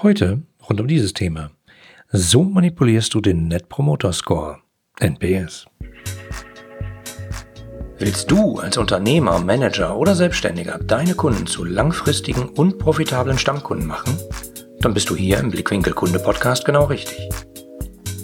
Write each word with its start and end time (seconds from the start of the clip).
Heute 0.00 0.42
rund 0.68 0.80
um 0.80 0.86
dieses 0.86 1.12
Thema. 1.12 1.50
So 2.12 2.44
manipulierst 2.44 3.12
du 3.14 3.20
den 3.20 3.48
Net 3.48 3.68
Promoter 3.68 4.12
Score, 4.12 4.58
NPS. 5.00 5.66
Willst 7.98 8.30
du 8.30 8.60
als 8.60 8.76
Unternehmer, 8.76 9.40
Manager 9.40 9.96
oder 9.96 10.14
Selbstständiger 10.14 10.78
deine 10.78 11.14
Kunden 11.14 11.48
zu 11.48 11.64
langfristigen 11.64 12.48
und 12.48 12.78
profitablen 12.78 13.38
Stammkunden 13.38 13.88
machen? 13.88 14.16
Dann 14.78 14.94
bist 14.94 15.10
du 15.10 15.16
hier 15.16 15.40
im 15.40 15.50
Blickwinkel 15.50 15.94
Kunde 15.94 16.20
Podcast 16.20 16.64
genau 16.64 16.84
richtig. 16.84 17.28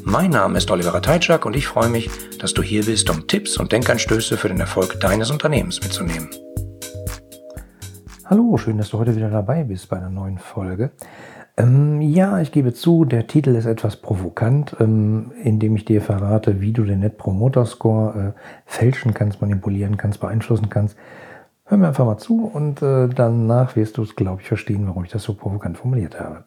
Mein 0.04 0.30
Name 0.30 0.58
ist 0.58 0.70
Oliver 0.70 1.02
Teitschak 1.02 1.44
und 1.44 1.56
ich 1.56 1.66
freue 1.66 1.88
mich, 1.88 2.08
dass 2.38 2.54
du 2.54 2.62
hier 2.62 2.84
bist, 2.84 3.10
um 3.10 3.26
Tipps 3.26 3.56
und 3.56 3.72
Denkanstöße 3.72 4.36
für 4.36 4.48
den 4.48 4.60
Erfolg 4.60 5.00
deines 5.00 5.32
Unternehmens 5.32 5.82
mitzunehmen. 5.82 6.30
Hallo, 8.26 8.56
schön, 8.58 8.78
dass 8.78 8.90
du 8.90 8.98
heute 9.00 9.16
wieder 9.16 9.28
dabei 9.28 9.64
bist 9.64 9.88
bei 9.88 9.96
einer 9.96 10.08
neuen 10.08 10.38
Folge. 10.38 10.92
Ähm, 11.56 12.00
ja, 12.00 12.40
ich 12.40 12.50
gebe 12.50 12.72
zu, 12.72 13.04
der 13.04 13.26
Titel 13.26 13.54
ist 13.54 13.66
etwas 13.66 13.96
provokant, 13.96 14.76
ähm, 14.80 15.32
indem 15.42 15.76
ich 15.76 15.84
dir 15.84 16.02
verrate, 16.02 16.60
wie 16.60 16.72
du 16.72 16.84
den 16.84 17.00
Net 17.00 17.16
Promoter 17.16 17.64
Score 17.64 18.34
äh, 18.34 18.40
fälschen 18.66 19.14
kannst, 19.14 19.40
manipulieren 19.40 19.96
kannst, 19.96 20.20
beeinflussen 20.20 20.68
kannst. 20.68 20.96
Hör 21.66 21.78
mir 21.78 21.88
einfach 21.88 22.04
mal 22.04 22.18
zu 22.18 22.44
und 22.44 22.82
äh, 22.82 23.08
danach 23.08 23.76
wirst 23.76 23.96
du 23.98 24.02
es, 24.02 24.16
glaube 24.16 24.42
ich, 24.42 24.48
verstehen, 24.48 24.86
warum 24.86 25.04
ich 25.04 25.10
das 25.10 25.22
so 25.22 25.34
provokant 25.34 25.78
formuliert 25.78 26.18
habe. 26.18 26.44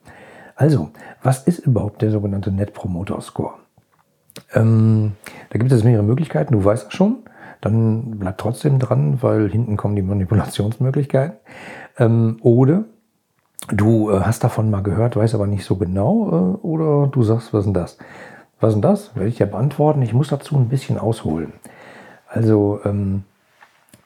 Also, 0.55 0.89
was 1.23 1.43
ist 1.43 1.59
überhaupt 1.59 2.01
der 2.01 2.12
sogenannte 2.12 2.51
Net 2.51 2.73
Promoter 2.73 3.21
Score? 3.21 3.53
Ähm, 4.53 5.13
da 5.49 5.57
gibt 5.57 5.71
es 5.71 5.84
mehrere 5.84 6.03
Möglichkeiten, 6.03 6.53
du 6.53 6.63
weißt 6.63 6.87
es 6.87 6.93
schon. 6.93 7.17
Dann 7.62 8.20
bleib 8.20 8.37
trotzdem 8.37 8.77
dran, 8.77 9.21
weil 9.21 9.49
hinten 9.49 9.77
kommen 9.77 9.95
die 9.95 10.01
Manipulationsmöglichkeiten. 10.01 11.37
Ähm, 11.98 12.37
oder 12.41 12.85
du 13.67 14.12
äh, 14.12 14.21
hast 14.21 14.44
davon 14.44 14.70
mal 14.70 14.84
gehört, 14.84 15.16
weißt 15.16 15.35
aber 15.35 15.48
nicht 15.48 15.66
so 15.66 15.76
genau, 15.76 16.57
äh, 16.63 16.66
oder 16.66 17.07
du 17.07 17.23
sagst, 17.23 17.53
was 17.53 17.62
ist 17.62 17.66
denn 17.66 17.73
das? 17.73 17.98
Was 18.59 18.70
ist 18.70 18.76
denn 18.76 18.81
das? 18.81 19.16
Werde 19.16 19.29
ich 19.29 19.37
dir 19.37 19.46
beantworten. 19.46 20.01
Ich 20.01 20.13
muss 20.13 20.29
dazu 20.29 20.55
ein 20.55 20.70
bisschen 20.70 20.98
ausholen. 20.98 21.54
Also, 22.27 22.79
ähm, 22.85 23.23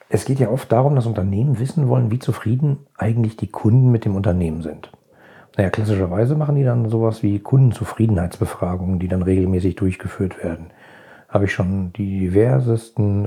es 0.09 0.25
geht 0.25 0.39
ja 0.39 0.49
oft 0.49 0.71
darum, 0.71 0.95
dass 0.95 1.05
Unternehmen 1.05 1.57
wissen 1.59 1.87
wollen, 1.87 2.11
wie 2.11 2.19
zufrieden 2.19 2.79
eigentlich 2.97 3.37
die 3.37 3.47
Kunden 3.47 3.91
mit 3.91 4.03
dem 4.03 4.15
Unternehmen 4.15 4.61
sind. 4.61 4.91
Naja, 5.55 5.69
klassischerweise 5.69 6.35
machen 6.35 6.55
die 6.55 6.63
dann 6.63 6.89
sowas 6.89 7.23
wie 7.23 7.39
Kundenzufriedenheitsbefragungen, 7.39 8.99
die 8.99 9.07
dann 9.07 9.21
regelmäßig 9.21 9.75
durchgeführt 9.75 10.43
werden. 10.43 10.67
Habe 11.29 11.45
ich 11.45 11.53
schon 11.53 11.93
die 11.93 12.19
diversesten 12.19 13.25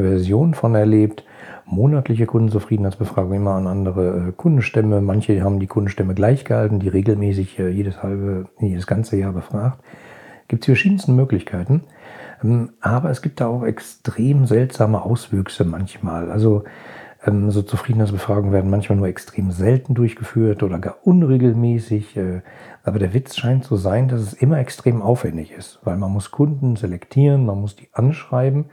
Versionen 0.00 0.54
von 0.54 0.74
erlebt 0.74 1.24
monatliche 1.66 2.26
Kundenzufriedenheitsbefragung 2.26 3.34
immer 3.34 3.52
an 3.52 3.66
andere 3.66 4.28
äh, 4.28 4.32
Kundenstämme. 4.32 5.00
Manche 5.00 5.42
haben 5.42 5.60
die 5.60 5.66
Kundenstämme 5.66 6.14
gleich 6.14 6.44
gehalten, 6.44 6.80
die 6.80 6.88
regelmäßig 6.88 7.58
äh, 7.58 7.68
jedes 7.68 8.02
halbe, 8.02 8.46
jedes 8.60 8.86
ganze 8.86 9.16
Jahr 9.16 9.32
befragt. 9.32 9.82
Gibt 10.48 10.64
es 10.64 10.66
verschiedensten 10.66 11.16
Möglichkeiten. 11.16 11.84
Ähm, 12.42 12.70
aber 12.80 13.10
es 13.10 13.22
gibt 13.22 13.40
da 13.40 13.46
auch 13.46 13.64
extrem 13.64 14.46
seltsame 14.46 15.02
Auswüchse 15.02 15.64
manchmal. 15.64 16.30
Also 16.30 16.64
ähm, 17.24 17.50
so 17.50 17.62
Zufriedenheitsbefragungen 17.62 18.52
werden 18.52 18.70
manchmal 18.70 18.98
nur 18.98 19.08
extrem 19.08 19.50
selten 19.50 19.94
durchgeführt 19.94 20.62
oder 20.62 20.78
gar 20.78 20.96
unregelmäßig. 21.04 22.16
Äh, 22.16 22.42
aber 22.82 22.98
der 22.98 23.14
Witz 23.14 23.36
scheint 23.36 23.64
zu 23.64 23.76
sein, 23.76 24.08
dass 24.08 24.20
es 24.20 24.32
immer 24.32 24.58
extrem 24.58 25.00
aufwendig 25.00 25.52
ist, 25.52 25.80
weil 25.84 25.96
man 25.96 26.10
muss 26.10 26.30
Kunden 26.30 26.76
selektieren, 26.76 27.46
man 27.46 27.60
muss 27.60 27.76
die 27.76 27.88
anschreiben 27.92 28.66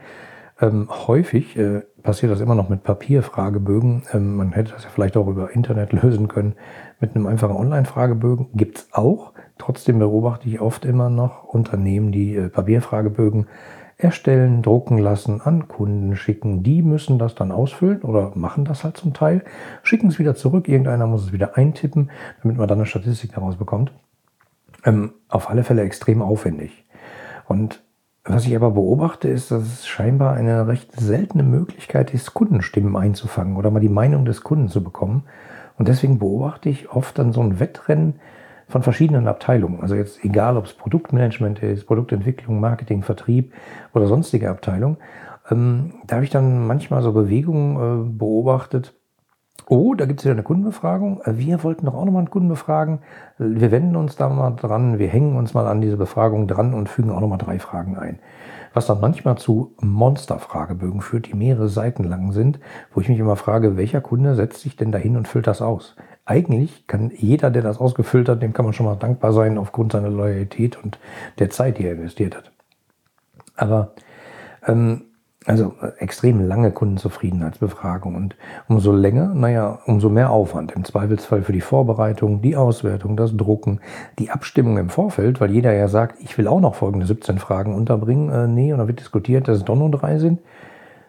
ähm, 0.61 0.89
häufig 0.89 1.57
äh, 1.57 1.81
passiert 2.03 2.31
das 2.31 2.41
immer 2.41 2.55
noch 2.55 2.69
mit 2.69 2.83
Papierfragebögen. 2.83 4.03
Ähm, 4.13 4.35
man 4.35 4.51
hätte 4.51 4.73
das 4.73 4.83
ja 4.83 4.89
vielleicht 4.89 5.15
auch 5.15 5.27
über 5.27 5.51
Internet 5.51 5.93
lösen 6.03 6.27
können. 6.27 6.55
Mit 6.99 7.15
einem 7.15 7.27
einfachen 7.27 7.55
Online-Fragebögen 7.55 8.47
gibt's 8.53 8.89
auch. 8.91 9.33
Trotzdem 9.57 9.99
beobachte 9.99 10.49
ich 10.49 10.59
oft 10.59 10.85
immer 10.85 11.09
noch 11.09 11.43
Unternehmen, 11.43 12.11
die 12.11 12.35
äh, 12.35 12.49
Papierfragebögen 12.49 13.47
erstellen, 13.97 14.61
drucken 14.61 14.97
lassen, 14.97 15.41
an 15.41 15.67
Kunden 15.67 16.15
schicken. 16.15 16.63
Die 16.63 16.81
müssen 16.81 17.19
das 17.19 17.35
dann 17.35 17.51
ausfüllen 17.51 18.01
oder 18.01 18.31
machen 18.35 18.63
das 18.63 18.85
halt 18.85 18.95
zum 18.95 19.13
Teil, 19.13 19.43
schicken 19.83 20.07
es 20.07 20.19
wieder 20.19 20.35
zurück. 20.35 20.69
Irgendeiner 20.69 21.05
muss 21.05 21.25
es 21.25 21.33
wieder 21.33 21.57
eintippen, 21.57 22.09
damit 22.41 22.57
man 22.57 22.67
dann 22.67 22.79
eine 22.79 22.85
Statistik 22.85 23.33
daraus 23.33 23.57
bekommt. 23.57 23.91
Ähm, 24.85 25.13
auf 25.27 25.49
alle 25.49 25.63
Fälle 25.63 25.81
extrem 25.81 26.21
aufwendig. 26.21 26.85
Und 27.47 27.83
was 28.23 28.45
ich 28.45 28.55
aber 28.55 28.71
beobachte, 28.71 29.27
ist, 29.27 29.51
dass 29.51 29.63
es 29.63 29.87
scheinbar 29.87 30.33
eine 30.33 30.67
recht 30.67 30.99
seltene 30.99 31.43
Möglichkeit 31.43 32.13
ist, 32.13 32.33
Kundenstimmen 32.33 32.95
einzufangen 32.95 33.55
oder 33.57 33.71
mal 33.71 33.79
die 33.79 33.89
Meinung 33.89 34.25
des 34.25 34.41
Kunden 34.41 34.67
zu 34.67 34.83
bekommen. 34.83 35.23
Und 35.77 35.87
deswegen 35.87 36.19
beobachte 36.19 36.69
ich 36.69 36.89
oft 36.91 37.17
dann 37.17 37.31
so 37.31 37.41
ein 37.41 37.59
Wettrennen 37.59 38.19
von 38.67 38.83
verschiedenen 38.83 39.27
Abteilungen. 39.27 39.81
Also 39.81 39.95
jetzt 39.95 40.23
egal, 40.23 40.57
ob 40.57 40.65
es 40.65 40.73
Produktmanagement 40.73 41.63
ist, 41.63 41.85
Produktentwicklung, 41.85 42.59
Marketing, 42.59 43.01
Vertrieb 43.01 43.53
oder 43.93 44.07
sonstige 44.07 44.49
Abteilung. 44.49 44.97
Ähm, 45.49 45.93
da 46.05 46.17
habe 46.17 46.25
ich 46.25 46.31
dann 46.31 46.67
manchmal 46.67 47.01
so 47.01 47.11
Bewegungen 47.13 47.75
äh, 47.77 48.09
beobachtet, 48.17 48.93
Oh, 49.67 49.93
da 49.93 50.05
gibt 50.05 50.19
es 50.19 50.25
wieder 50.25 50.33
eine 50.33 50.43
Kundenbefragung. 50.43 51.21
Äh, 51.23 51.37
wir 51.37 51.63
wollten 51.63 51.85
doch 51.85 51.93
auch 51.93 52.05
nochmal 52.05 52.21
einen 52.21 52.29
Kunden 52.29 52.49
befragen. 52.49 52.99
Wir 53.37 53.71
wenden 53.71 53.95
uns 53.95 54.15
da 54.15 54.29
mal 54.29 54.51
dran, 54.51 54.99
wir 54.99 55.07
hängen 55.07 55.35
uns 55.35 55.53
mal 55.53 55.67
an 55.67 55.81
diese 55.81 55.97
Befragung 55.97 56.47
dran 56.47 56.73
und 56.73 56.89
fügen 56.89 57.11
auch 57.11 57.19
nochmal 57.19 57.37
drei 57.37 57.59
Fragen 57.59 57.97
ein. 57.97 58.19
Was 58.73 58.85
dann 58.85 59.01
manchmal 59.01 59.37
zu 59.37 59.73
Monsterfragebögen 59.81 61.01
führt, 61.01 61.27
die 61.27 61.35
mehrere 61.35 61.69
Seiten 61.69 62.03
lang 62.03 62.31
sind, 62.31 62.59
wo 62.93 63.01
ich 63.01 63.09
mich 63.09 63.19
immer 63.19 63.35
frage, 63.35 63.77
welcher 63.77 64.01
Kunde 64.01 64.35
setzt 64.35 64.61
sich 64.61 64.75
denn 64.75 64.91
dahin 64.91 65.17
und 65.17 65.27
füllt 65.27 65.47
das 65.47 65.61
aus? 65.61 65.95
Eigentlich 66.25 66.85
kann 66.85 67.11
jeder, 67.15 67.49
der 67.49 67.63
das 67.63 67.79
ausgefüllt 67.79 68.29
hat, 68.29 68.43
dem 68.43 68.53
kann 68.53 68.65
man 68.65 68.73
schon 68.73 68.85
mal 68.85 68.95
dankbar 68.95 69.33
sein 69.33 69.57
aufgrund 69.57 69.93
seiner 69.93 70.09
Loyalität 70.09 70.81
und 70.83 70.99
der 71.39 71.49
Zeit, 71.49 71.79
die 71.79 71.85
er 71.85 71.93
investiert 71.93 72.37
hat. 72.37 72.51
Aber 73.55 73.93
ähm, 74.67 75.05
also 75.45 75.73
äh, 75.81 75.91
extrem 75.99 76.45
lange 76.45 76.71
Kundenzufriedenheitsbefragung 76.71 78.15
und 78.15 78.35
umso 78.67 78.91
länger, 78.91 79.33
naja, 79.33 79.79
umso 79.85 80.09
mehr 80.09 80.31
Aufwand. 80.31 80.73
Im 80.73 80.83
Zweifelsfall 80.83 81.43
für 81.43 81.53
die 81.53 81.61
Vorbereitung, 81.61 82.41
die 82.41 82.55
Auswertung, 82.55 83.15
das 83.15 83.35
Drucken, 83.35 83.79
die 84.19 84.31
Abstimmung 84.31 84.77
im 84.77 84.89
Vorfeld, 84.89 85.39
weil 85.39 85.51
jeder 85.51 85.73
ja 85.73 85.87
sagt, 85.87 86.21
ich 86.21 86.37
will 86.37 86.47
auch 86.47 86.59
noch 86.59 86.75
folgende 86.75 87.05
17 87.05 87.39
Fragen 87.39 87.73
unterbringen. 87.73 88.29
Äh, 88.29 88.47
nee, 88.47 88.73
und 88.73 88.79
dann 88.79 88.87
wird 88.87 88.99
diskutiert, 88.99 89.47
dass 89.47 89.57
es 89.57 89.65
doch 89.65 89.75
nur 89.75 89.89
drei 89.91 90.19
sind. 90.19 90.41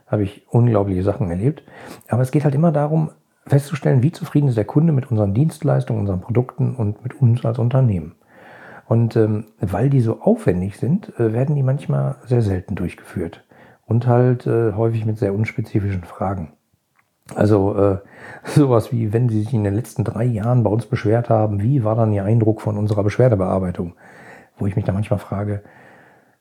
Habe 0.06 0.22
ich 0.22 0.46
unglaubliche 0.48 1.02
Sachen 1.02 1.30
erlebt. 1.30 1.62
Aber 2.08 2.22
es 2.22 2.30
geht 2.30 2.44
halt 2.44 2.54
immer 2.54 2.72
darum, 2.72 3.10
festzustellen, 3.46 4.02
wie 4.02 4.12
zufrieden 4.12 4.48
ist 4.48 4.56
der 4.56 4.64
Kunde 4.64 4.92
mit 4.92 5.10
unseren 5.10 5.34
Dienstleistungen, 5.34 6.00
unseren 6.00 6.20
Produkten 6.20 6.76
und 6.76 7.02
mit 7.02 7.20
uns 7.20 7.44
als 7.44 7.58
Unternehmen. 7.58 8.14
Und 8.86 9.16
ähm, 9.16 9.46
weil 9.60 9.90
die 9.90 10.00
so 10.00 10.20
aufwendig 10.20 10.78
sind, 10.78 11.12
äh, 11.18 11.32
werden 11.32 11.56
die 11.56 11.62
manchmal 11.62 12.16
sehr 12.26 12.42
selten 12.42 12.74
durchgeführt 12.74 13.44
und 13.90 14.06
halt 14.06 14.46
äh, 14.46 14.72
häufig 14.74 15.04
mit 15.04 15.18
sehr 15.18 15.34
unspezifischen 15.34 16.04
Fragen. 16.04 16.52
Also 17.34 17.76
äh, 17.76 17.98
sowas 18.44 18.92
wie, 18.92 19.12
wenn 19.12 19.28
Sie 19.28 19.40
sich 19.40 19.52
in 19.52 19.64
den 19.64 19.74
letzten 19.74 20.04
drei 20.04 20.24
Jahren 20.24 20.62
bei 20.62 20.70
uns 20.70 20.86
beschwert 20.86 21.28
haben, 21.28 21.60
wie 21.60 21.82
war 21.82 21.96
dann 21.96 22.12
Ihr 22.12 22.24
Eindruck 22.24 22.60
von 22.60 22.78
unserer 22.78 23.02
Beschwerdebearbeitung? 23.02 23.94
Wo 24.56 24.66
ich 24.66 24.76
mich 24.76 24.84
da 24.84 24.92
manchmal 24.92 25.18
frage, 25.18 25.62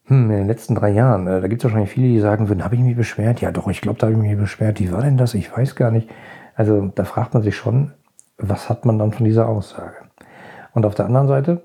hm, 0.05 0.29
in 0.29 0.37
den 0.37 0.47
letzten 0.47 0.75
drei 0.75 0.91
Jahren, 0.91 1.25
äh, 1.25 1.41
da 1.41 1.47
gibt 1.47 1.61
es 1.61 1.63
wahrscheinlich 1.63 1.89
viele, 1.89 2.07
die 2.07 2.19
sagen 2.19 2.49
würden, 2.49 2.63
habe 2.63 2.75
ich 2.75 2.81
mich 2.81 2.95
beschwert? 2.95 3.41
Ja 3.41 3.51
doch, 3.51 3.67
ich 3.67 3.81
glaube, 3.81 3.97
da 3.97 4.05
habe 4.05 4.15
ich 4.15 4.21
mich 4.21 4.37
beschwert. 4.37 4.79
Wie 4.79 4.91
war 4.91 5.01
denn 5.01 5.17
das? 5.17 5.33
Ich 5.33 5.51
weiß 5.51 5.75
gar 5.75 5.89
nicht. 5.89 6.07
Also 6.53 6.91
da 6.93 7.03
fragt 7.03 7.33
man 7.33 7.41
sich 7.41 7.55
schon, 7.55 7.93
was 8.37 8.69
hat 8.69 8.85
man 8.85 8.99
dann 8.99 9.11
von 9.11 9.25
dieser 9.25 9.49
Aussage? 9.49 9.95
Und 10.73 10.85
auf 10.85 10.93
der 10.93 11.07
anderen 11.07 11.27
Seite 11.27 11.63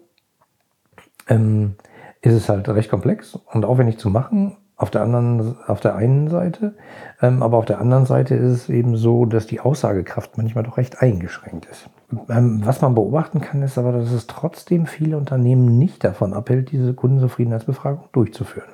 ähm, 1.29 1.75
ist 2.23 2.33
es 2.33 2.49
halt 2.49 2.67
recht 2.71 2.89
komplex 2.89 3.39
und 3.53 3.67
aufwendig 3.67 3.99
zu 3.99 4.09
machen 4.09 4.57
auf 4.77 4.91
der 4.91 5.03
anderen, 5.03 5.57
auf 5.67 5.81
der 5.81 5.95
einen 5.95 6.29
Seite, 6.29 6.75
ähm, 7.23 7.43
aber 7.43 7.59
auf 7.59 7.65
der 7.65 7.81
anderen 7.81 8.07
Seite 8.07 8.35
ist 8.35 8.53
es 8.53 8.69
eben 8.69 8.97
so, 8.97 9.25
dass 9.25 9.47
die 9.47 9.61
Aussagekraft 9.61 10.37
manchmal 10.37 10.65
doch 10.65 10.77
recht 10.79 11.01
eingeschränkt 11.01 11.67
ist. 11.67 11.89
Ähm, 12.29 12.63
was 12.65 12.81
man 12.81 12.95
beobachten 12.95 13.41
kann, 13.41 13.63
ist 13.63 13.79
aber, 13.79 13.93
dass 13.93 14.11
es 14.11 14.27
trotzdem 14.27 14.87
viele 14.87 15.17
Unternehmen 15.17 15.79
nicht 15.79 16.03
davon 16.03 16.35
abhält, 16.35 16.73
diese 16.73 16.93
Kundenzufriedenheitsbefragung 16.93 18.05
durchzuführen. 18.13 18.69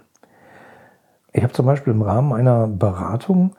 Ich 1.32 1.42
habe 1.42 1.52
zum 1.52 1.66
Beispiel 1.66 1.92
im 1.92 2.02
Rahmen 2.02 2.32
einer 2.32 2.66
Beratung 2.66 3.54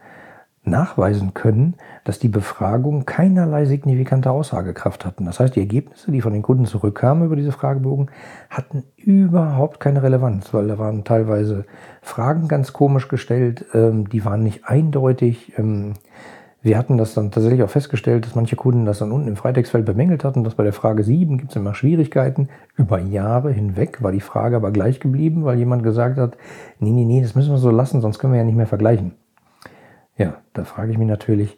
nachweisen 0.63 1.33
können, 1.33 1.75
dass 2.03 2.19
die 2.19 2.27
Befragung 2.27 3.05
keinerlei 3.05 3.65
signifikante 3.65 4.29
Aussagekraft 4.29 5.05
hatten. 5.05 5.25
Das 5.25 5.39
heißt, 5.39 5.55
die 5.55 5.61
Ergebnisse, 5.61 6.11
die 6.11 6.21
von 6.21 6.33
den 6.33 6.43
Kunden 6.43 6.65
zurückkamen 6.65 7.25
über 7.25 7.35
diese 7.35 7.51
Fragebogen, 7.51 8.11
hatten 8.49 8.83
überhaupt 8.95 9.79
keine 9.79 10.03
Relevanz, 10.03 10.53
weil 10.53 10.67
da 10.67 10.77
waren 10.77 11.03
teilweise 11.03 11.65
Fragen 12.01 12.47
ganz 12.47 12.73
komisch 12.73 13.07
gestellt, 13.07 13.65
ähm, 13.73 14.07
die 14.09 14.23
waren 14.23 14.43
nicht 14.43 14.65
eindeutig. 14.65 15.57
Ähm, 15.57 15.93
wir 16.63 16.77
hatten 16.77 16.99
das 16.99 17.15
dann 17.15 17.31
tatsächlich 17.31 17.63
auch 17.63 17.69
festgestellt, 17.71 18.27
dass 18.27 18.35
manche 18.35 18.55
Kunden 18.55 18.85
das 18.85 18.99
dann 18.99 19.11
unten 19.11 19.27
im 19.27 19.35
Freitextfeld 19.35 19.83
bemängelt 19.83 20.23
hatten, 20.23 20.43
dass 20.43 20.53
bei 20.53 20.63
der 20.63 20.73
Frage 20.73 21.03
7 21.03 21.39
gibt 21.39 21.49
es 21.49 21.55
immer 21.55 21.73
Schwierigkeiten. 21.73 22.49
Über 22.75 22.99
Jahre 22.99 23.51
hinweg 23.51 24.03
war 24.03 24.11
die 24.11 24.21
Frage 24.21 24.57
aber 24.57 24.69
gleich 24.69 24.99
geblieben, 24.99 25.43
weil 25.43 25.57
jemand 25.57 25.81
gesagt 25.81 26.19
hat, 26.19 26.37
nee, 26.79 26.91
nee, 26.91 27.05
nee, 27.05 27.21
das 27.23 27.33
müssen 27.33 27.51
wir 27.51 27.57
so 27.57 27.71
lassen, 27.71 27.99
sonst 27.99 28.19
können 28.19 28.33
wir 28.33 28.39
ja 28.39 28.45
nicht 28.45 28.57
mehr 28.57 28.67
vergleichen. 28.67 29.13
Ja, 30.17 30.41
da 30.53 30.63
frage 30.63 30.91
ich 30.91 30.97
mich 30.97 31.07
natürlich, 31.07 31.57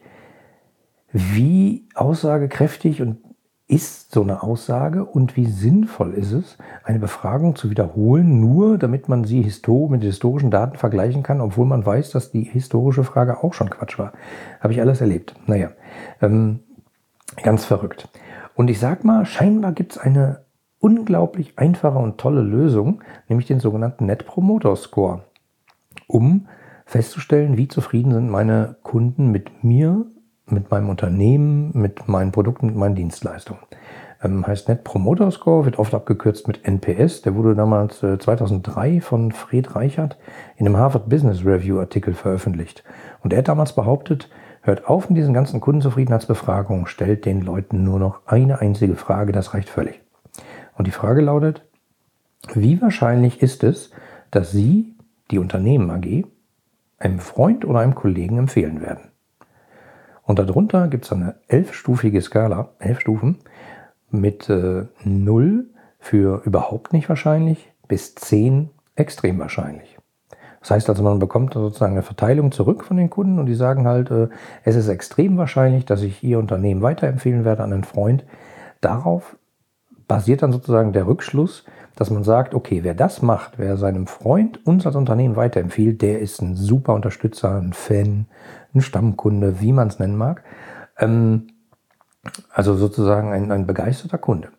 wie 1.11 1.87
aussagekräftig 1.95 3.01
und 3.01 3.17
ist 3.67 4.11
so 4.11 4.21
eine 4.21 4.43
Aussage 4.43 5.05
und 5.05 5.37
wie 5.37 5.45
sinnvoll 5.45 6.13
ist 6.13 6.33
es, 6.33 6.57
eine 6.83 6.99
Befragung 6.99 7.55
zu 7.55 7.69
wiederholen, 7.69 8.39
nur 8.39 8.77
damit 8.77 9.07
man 9.07 9.23
sie 9.23 9.39
mit 9.89 10.03
historischen 10.03 10.51
Daten 10.51 10.77
vergleichen 10.77 11.23
kann, 11.23 11.39
obwohl 11.39 11.65
man 11.65 11.85
weiß, 11.85 12.11
dass 12.11 12.31
die 12.31 12.43
historische 12.43 13.03
Frage 13.03 13.43
auch 13.43 13.53
schon 13.53 13.69
Quatsch 13.69 13.97
war. 13.97 14.13
Habe 14.59 14.73
ich 14.73 14.81
alles 14.81 15.01
erlebt. 15.01 15.35
Naja, 15.47 15.71
ähm, 16.21 16.59
ganz 17.41 17.63
verrückt. 17.65 18.09
Und 18.53 18.69
ich 18.69 18.79
sag 18.79 19.03
mal, 19.03 19.25
scheinbar 19.25 19.71
gibt 19.71 19.93
es 19.93 19.97
eine 19.97 20.41
unglaublich 20.79 21.57
einfache 21.57 21.97
und 21.97 22.17
tolle 22.17 22.41
Lösung, 22.41 23.01
nämlich 23.29 23.47
den 23.47 23.61
sogenannten 23.61 24.05
Net 24.05 24.25
Promoter 24.25 24.75
Score, 24.75 25.23
um 26.07 26.47
festzustellen, 26.85 27.57
wie 27.57 27.67
zufrieden 27.67 28.11
sind 28.13 28.29
meine 28.29 28.75
Kunden 28.83 29.31
mit 29.31 29.63
mir 29.63 30.05
mit 30.45 30.71
meinem 30.71 30.89
Unternehmen, 30.89 31.71
mit 31.73 32.07
meinen 32.07 32.31
Produkten, 32.31 32.67
mit 32.67 32.75
meinen 32.75 32.95
Dienstleistungen. 32.95 33.61
Ähm, 34.21 34.45
heißt 34.45 34.67
Net 34.69 34.83
Promoter 34.83 35.31
Score, 35.31 35.65
wird 35.65 35.79
oft 35.79 35.93
abgekürzt 35.93 36.47
mit 36.47 36.65
NPS. 36.65 37.21
Der 37.21 37.35
wurde 37.35 37.55
damals 37.55 38.03
äh, 38.03 38.17
2003 38.17 39.01
von 39.01 39.31
Fred 39.31 39.75
Reichert 39.75 40.17
in 40.57 40.65
einem 40.65 40.77
Harvard 40.77 41.09
Business 41.09 41.45
Review 41.45 41.79
Artikel 41.79 42.13
veröffentlicht. 42.13 42.83
Und 43.21 43.33
er 43.33 43.39
hat 43.39 43.47
damals 43.47 43.73
behauptet, 43.73 44.29
hört 44.61 44.87
auf 44.87 45.09
mit 45.09 45.17
diesen 45.17 45.33
ganzen 45.33 45.59
Kundenzufriedenheitsbefragungen, 45.59 46.87
stellt 46.87 47.25
den 47.25 47.41
Leuten 47.41 47.83
nur 47.83 47.99
noch 47.99 48.21
eine 48.25 48.59
einzige 48.59 48.95
Frage, 48.95 49.31
das 49.31 49.53
reicht 49.53 49.69
völlig. 49.69 50.01
Und 50.77 50.87
die 50.87 50.91
Frage 50.91 51.21
lautet, 51.21 51.65
wie 52.53 52.81
wahrscheinlich 52.81 53.41
ist 53.41 53.63
es, 53.63 53.91
dass 54.31 54.51
Sie, 54.51 54.95
die 55.31 55.39
Unternehmen 55.39 55.89
AG, 55.89 56.25
einem 56.97 57.19
Freund 57.19 57.65
oder 57.65 57.79
einem 57.79 57.95
Kollegen 57.95 58.37
empfehlen 58.37 58.81
werden? 58.81 59.11
Und 60.23 60.39
darunter 60.39 60.87
gibt 60.87 61.05
es 61.05 61.11
eine 61.11 61.35
elfstufige 61.47 62.21
Skala, 62.21 62.69
elf 62.79 63.01
Stufen, 63.01 63.39
mit 64.09 64.49
äh, 64.49 64.85
0 65.03 65.69
für 65.99 66.41
überhaupt 66.45 66.93
nicht 66.93 67.09
wahrscheinlich 67.09 67.71
bis 67.87 68.15
10 68.15 68.69
extrem 68.95 69.39
wahrscheinlich. 69.39 69.97
Das 70.61 70.71
heißt 70.71 70.89
also, 70.89 71.03
man 71.03 71.19
bekommt 71.19 71.53
sozusagen 71.53 71.93
eine 71.93 72.03
Verteilung 72.03 72.53
zurück 72.53 72.85
von 72.85 72.95
den 72.95 73.09
Kunden 73.09 73.37
und 73.37 73.47
die 73.47 73.55
sagen 73.55 73.85
halt, 73.85 74.11
äh, 74.11 74.29
es 74.63 74.77
ist 74.77 74.87
extrem 74.87 75.37
wahrscheinlich, 75.37 75.85
dass 75.85 76.01
ich 76.01 76.23
Ihr 76.23 76.39
Unternehmen 76.39 76.81
weiterempfehlen 76.81 77.43
werde 77.43 77.63
an 77.63 77.73
einen 77.73 77.83
Freund. 77.83 78.25
Darauf 78.79 79.37
basiert 80.13 80.43
dann 80.43 80.51
sozusagen 80.51 80.93
der 80.93 81.07
Rückschluss, 81.07 81.65
dass 81.95 82.11
man 82.11 82.23
sagt, 82.23 82.53
okay, 82.53 82.83
wer 82.83 82.93
das 82.93 83.23
macht, 83.23 83.57
wer 83.57 83.77
seinem 83.77 84.05
Freund 84.05 84.63
uns 84.63 84.85
als 84.85 84.95
Unternehmen 84.95 85.35
weiterempfiehlt, 85.35 86.03
der 86.03 86.19
ist 86.19 86.39
ein 86.39 86.55
super 86.55 86.93
Unterstützer, 86.93 87.55
ein 87.55 87.73
Fan, 87.73 88.27
ein 88.75 88.81
Stammkunde, 88.81 89.59
wie 89.59 89.73
man 89.73 89.87
es 89.87 89.97
nennen 89.97 90.15
mag. 90.15 90.43
Ähm, 90.99 91.47
also 92.51 92.75
sozusagen 92.75 93.33
ein, 93.33 93.51
ein 93.51 93.65
begeisterter 93.65 94.19
Kunde. 94.19 94.49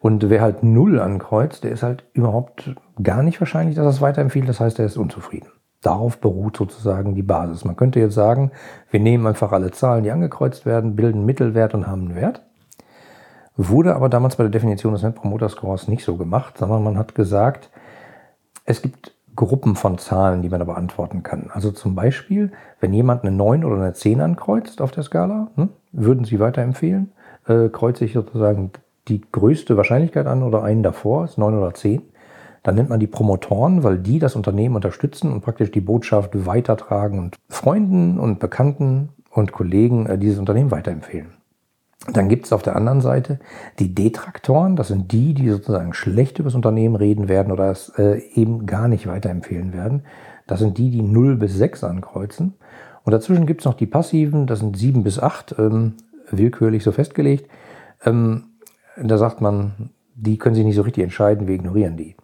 Und 0.00 0.28
wer 0.28 0.42
halt 0.42 0.62
null 0.62 1.00
ankreuzt, 1.00 1.64
der 1.64 1.70
ist 1.70 1.82
halt 1.82 2.04
überhaupt 2.12 2.74
gar 3.02 3.22
nicht 3.22 3.40
wahrscheinlich, 3.40 3.76
dass 3.76 3.86
er 3.86 3.90
es 3.90 4.02
weiterempfiehlt. 4.02 4.50
Das 4.50 4.60
heißt, 4.60 4.78
er 4.80 4.84
ist 4.84 4.98
unzufrieden. 4.98 5.48
Darauf 5.80 6.20
beruht 6.20 6.58
sozusagen 6.58 7.14
die 7.14 7.22
Basis. 7.22 7.64
Man 7.64 7.76
könnte 7.76 8.00
jetzt 8.00 8.14
sagen, 8.14 8.50
wir 8.90 9.00
nehmen 9.00 9.26
einfach 9.26 9.52
alle 9.52 9.70
Zahlen, 9.70 10.04
die 10.04 10.10
angekreuzt 10.10 10.66
werden, 10.66 10.94
bilden 10.94 11.24
Mittelwert 11.24 11.72
und 11.72 11.86
haben 11.86 12.08
einen 12.08 12.16
Wert. 12.16 12.42
Wurde 13.68 13.94
aber 13.94 14.08
damals 14.08 14.36
bei 14.36 14.44
der 14.44 14.50
Definition 14.50 14.94
des 14.94 15.02
Net 15.02 15.16
Promoter 15.16 15.50
Scores 15.50 15.86
nicht 15.86 16.02
so 16.02 16.16
gemacht, 16.16 16.56
sondern 16.56 16.82
man 16.82 16.96
hat 16.96 17.14
gesagt, 17.14 17.68
es 18.64 18.80
gibt 18.80 19.12
Gruppen 19.36 19.76
von 19.76 19.98
Zahlen, 19.98 20.40
die 20.40 20.48
man 20.48 20.60
da 20.60 20.64
beantworten 20.64 21.22
kann. 21.22 21.50
Also 21.52 21.70
zum 21.70 21.94
Beispiel, 21.94 22.52
wenn 22.80 22.94
jemand 22.94 23.22
eine 23.22 23.36
9 23.36 23.66
oder 23.66 23.76
eine 23.76 23.92
10 23.92 24.22
ankreuzt 24.22 24.80
auf 24.80 24.92
der 24.92 25.02
Skala, 25.02 25.48
hm, 25.56 25.68
würden 25.92 26.24
Sie 26.24 26.40
weiterempfehlen, 26.40 27.12
äh, 27.48 27.68
kreuze 27.68 28.06
ich 28.06 28.14
sozusagen 28.14 28.70
die 29.08 29.20
größte 29.30 29.76
Wahrscheinlichkeit 29.76 30.26
an 30.26 30.42
oder 30.42 30.62
einen 30.62 30.82
davor, 30.82 31.26
ist 31.26 31.36
9 31.36 31.54
oder 31.54 31.74
10. 31.74 32.00
Dann 32.62 32.76
nennt 32.76 32.88
man 32.88 32.98
die 32.98 33.08
Promotoren, 33.08 33.82
weil 33.82 33.98
die 33.98 34.18
das 34.18 34.36
Unternehmen 34.36 34.74
unterstützen 34.74 35.30
und 35.30 35.42
praktisch 35.42 35.70
die 35.70 35.82
Botschaft 35.82 36.46
weitertragen 36.46 37.18
und 37.18 37.36
Freunden 37.50 38.18
und 38.18 38.38
Bekannten 38.38 39.10
und 39.30 39.52
Kollegen 39.52 40.06
äh, 40.06 40.16
dieses 40.16 40.38
Unternehmen 40.38 40.70
weiterempfehlen. 40.70 41.39
Dann 42.08 42.28
gibt 42.28 42.46
es 42.46 42.52
auf 42.52 42.62
der 42.62 42.76
anderen 42.76 43.02
Seite 43.02 43.38
die 43.78 43.94
Detraktoren, 43.94 44.74
das 44.74 44.88
sind 44.88 45.12
die, 45.12 45.34
die 45.34 45.50
sozusagen 45.50 45.92
schlecht 45.92 46.38
über 46.38 46.46
das 46.46 46.54
Unternehmen 46.54 46.96
reden 46.96 47.28
werden 47.28 47.52
oder 47.52 47.70
es 47.70 47.90
äh, 47.98 48.22
eben 48.34 48.64
gar 48.64 48.88
nicht 48.88 49.06
weiterempfehlen 49.06 49.74
werden. 49.74 50.04
Das 50.46 50.60
sind 50.60 50.78
die, 50.78 50.90
die 50.90 51.02
0 51.02 51.36
bis 51.36 51.54
6 51.54 51.84
ankreuzen. 51.84 52.54
Und 53.04 53.12
dazwischen 53.12 53.46
gibt 53.46 53.60
es 53.60 53.64
noch 53.66 53.74
die 53.74 53.86
passiven, 53.86 54.46
das 54.46 54.60
sind 54.60 54.76
7 54.76 55.02
bis 55.02 55.18
8, 55.18 55.56
ähm, 55.58 55.94
willkürlich 56.30 56.82
so 56.82 56.92
festgelegt. 56.92 57.50
Ähm, 58.04 58.44
da 58.96 59.18
sagt 59.18 59.40
man, 59.40 59.90
die 60.14 60.38
können 60.38 60.54
sich 60.54 60.64
nicht 60.64 60.76
so 60.76 60.82
richtig 60.82 61.04
entscheiden, 61.04 61.46
wir 61.46 61.54
ignorieren 61.54 61.96
die. 61.96 62.16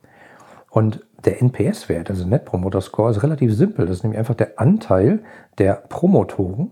Und 0.70 1.04
der 1.24 1.42
NPS-Wert, 1.42 2.10
also 2.10 2.26
Net 2.26 2.44
Promoter 2.44 2.80
Score, 2.80 3.10
ist 3.10 3.22
relativ 3.22 3.54
simpel. 3.54 3.86
Das 3.86 3.96
ist 3.96 4.02
nämlich 4.02 4.18
einfach 4.18 4.34
der 4.34 4.58
Anteil 4.58 5.22
der 5.58 5.74
Promotoren 5.74 6.70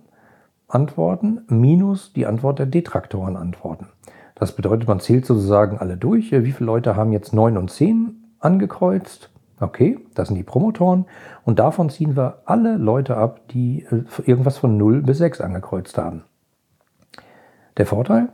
Antworten 0.74 1.42
minus 1.48 2.12
die 2.12 2.26
Antwort 2.26 2.58
der 2.58 2.66
Detraktoren 2.66 3.36
Antworten. 3.36 3.86
Das 4.34 4.56
bedeutet, 4.56 4.88
man 4.88 5.00
zählt 5.00 5.24
sozusagen 5.24 5.78
alle 5.78 5.96
durch. 5.96 6.32
Wie 6.32 6.52
viele 6.52 6.66
Leute 6.66 6.96
haben 6.96 7.12
jetzt 7.12 7.32
9 7.32 7.56
und 7.56 7.70
10 7.70 8.34
angekreuzt? 8.40 9.30
Okay, 9.60 10.00
das 10.14 10.28
sind 10.28 10.36
die 10.36 10.42
Promotoren. 10.42 11.06
Und 11.44 11.60
davon 11.60 11.90
ziehen 11.90 12.16
wir 12.16 12.42
alle 12.44 12.76
Leute 12.76 13.16
ab, 13.16 13.40
die 13.52 13.84
äh, 13.84 14.02
irgendwas 14.24 14.58
von 14.58 14.76
0 14.76 15.02
bis 15.02 15.18
6 15.18 15.40
angekreuzt 15.40 15.96
haben. 15.96 16.24
Der 17.76 17.86
Vorteil? 17.86 18.30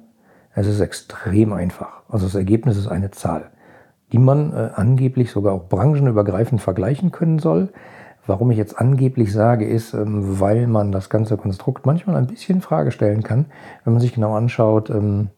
Es 0.54 0.66
ist 0.66 0.80
extrem 0.80 1.52
einfach. 1.52 2.02
Also 2.08 2.26
das 2.26 2.34
Ergebnis 2.34 2.76
ist 2.76 2.88
eine 2.88 3.10
Zahl, 3.10 3.50
die 4.12 4.18
man 4.18 4.52
äh, 4.52 4.70
angeblich 4.74 5.30
sogar 5.30 5.52
auch 5.52 5.68
branchenübergreifend 5.68 6.60
vergleichen 6.60 7.12
können 7.12 7.38
soll. 7.38 7.68
Warum 8.26 8.50
ich 8.50 8.58
jetzt 8.58 8.78
angeblich 8.78 9.32
sage, 9.32 9.66
ist, 9.66 9.94
ähm, 9.94 10.40
weil 10.40 10.66
man 10.66 10.92
das 10.92 11.10
ganze 11.10 11.36
Konstrukt 11.36 11.86
manchmal 11.86 12.16
ein 12.16 12.26
bisschen 12.26 12.56
in 12.56 12.62
Frage 12.62 12.92
stellen 12.92 13.22
kann, 13.22 13.46
wenn 13.84 13.92
man 13.92 14.00
sich 14.00 14.14
genau 14.14 14.34
anschaut, 14.34 14.90
ähm, 14.90 15.28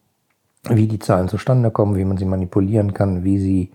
wie 0.69 0.87
die 0.87 0.99
Zahlen 0.99 1.27
zustande 1.27 1.71
kommen, 1.71 1.95
wie 1.95 2.05
man 2.05 2.17
sie 2.17 2.25
manipulieren 2.25 2.93
kann, 2.93 3.23
wie 3.23 3.39
sie, 3.39 3.71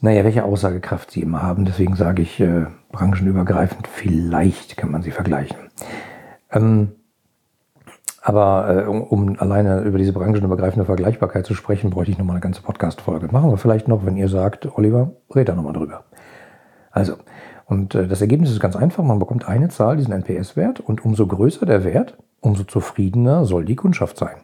naja, 0.00 0.24
welche 0.24 0.44
Aussagekraft 0.44 1.10
sie 1.10 1.22
immer 1.22 1.42
haben. 1.42 1.64
Deswegen 1.64 1.96
sage 1.96 2.22
ich 2.22 2.40
äh, 2.40 2.66
branchenübergreifend, 2.92 3.86
vielleicht 3.86 4.76
kann 4.76 4.90
man 4.90 5.02
sie 5.02 5.10
vergleichen. 5.10 5.56
Ähm, 6.50 6.92
aber 8.22 8.84
äh, 8.84 8.86
um, 8.86 9.02
um, 9.02 9.40
alleine 9.40 9.80
über 9.80 9.98
diese 9.98 10.12
branchenübergreifende 10.12 10.84
Vergleichbarkeit 10.84 11.46
zu 11.46 11.54
sprechen, 11.54 11.90
bräuchte 11.90 12.12
ich 12.12 12.18
nochmal 12.18 12.36
eine 12.36 12.42
ganze 12.42 12.62
Podcast-Folge. 12.62 13.28
Machen 13.30 13.50
wir 13.50 13.56
vielleicht 13.56 13.88
noch, 13.88 14.04
wenn 14.04 14.16
ihr 14.16 14.28
sagt, 14.28 14.68
Oliver, 14.76 15.12
red 15.34 15.48
da 15.48 15.54
nochmal 15.54 15.72
drüber. 15.72 16.04
Also, 16.90 17.14
und 17.68 17.94
äh, 17.94 18.08
das 18.08 18.22
Ergebnis 18.22 18.50
ist 18.50 18.60
ganz 18.60 18.74
einfach. 18.76 19.04
Man 19.04 19.18
bekommt 19.18 19.46
eine 19.46 19.68
Zahl, 19.68 19.98
diesen 19.98 20.12
NPS-Wert, 20.12 20.80
und 20.80 21.04
umso 21.04 21.26
größer 21.26 21.66
der 21.66 21.84
Wert, 21.84 22.16
umso 22.40 22.64
zufriedener 22.64 23.44
soll 23.44 23.66
die 23.66 23.76
Kundschaft 23.76 24.16
sein. 24.16 24.36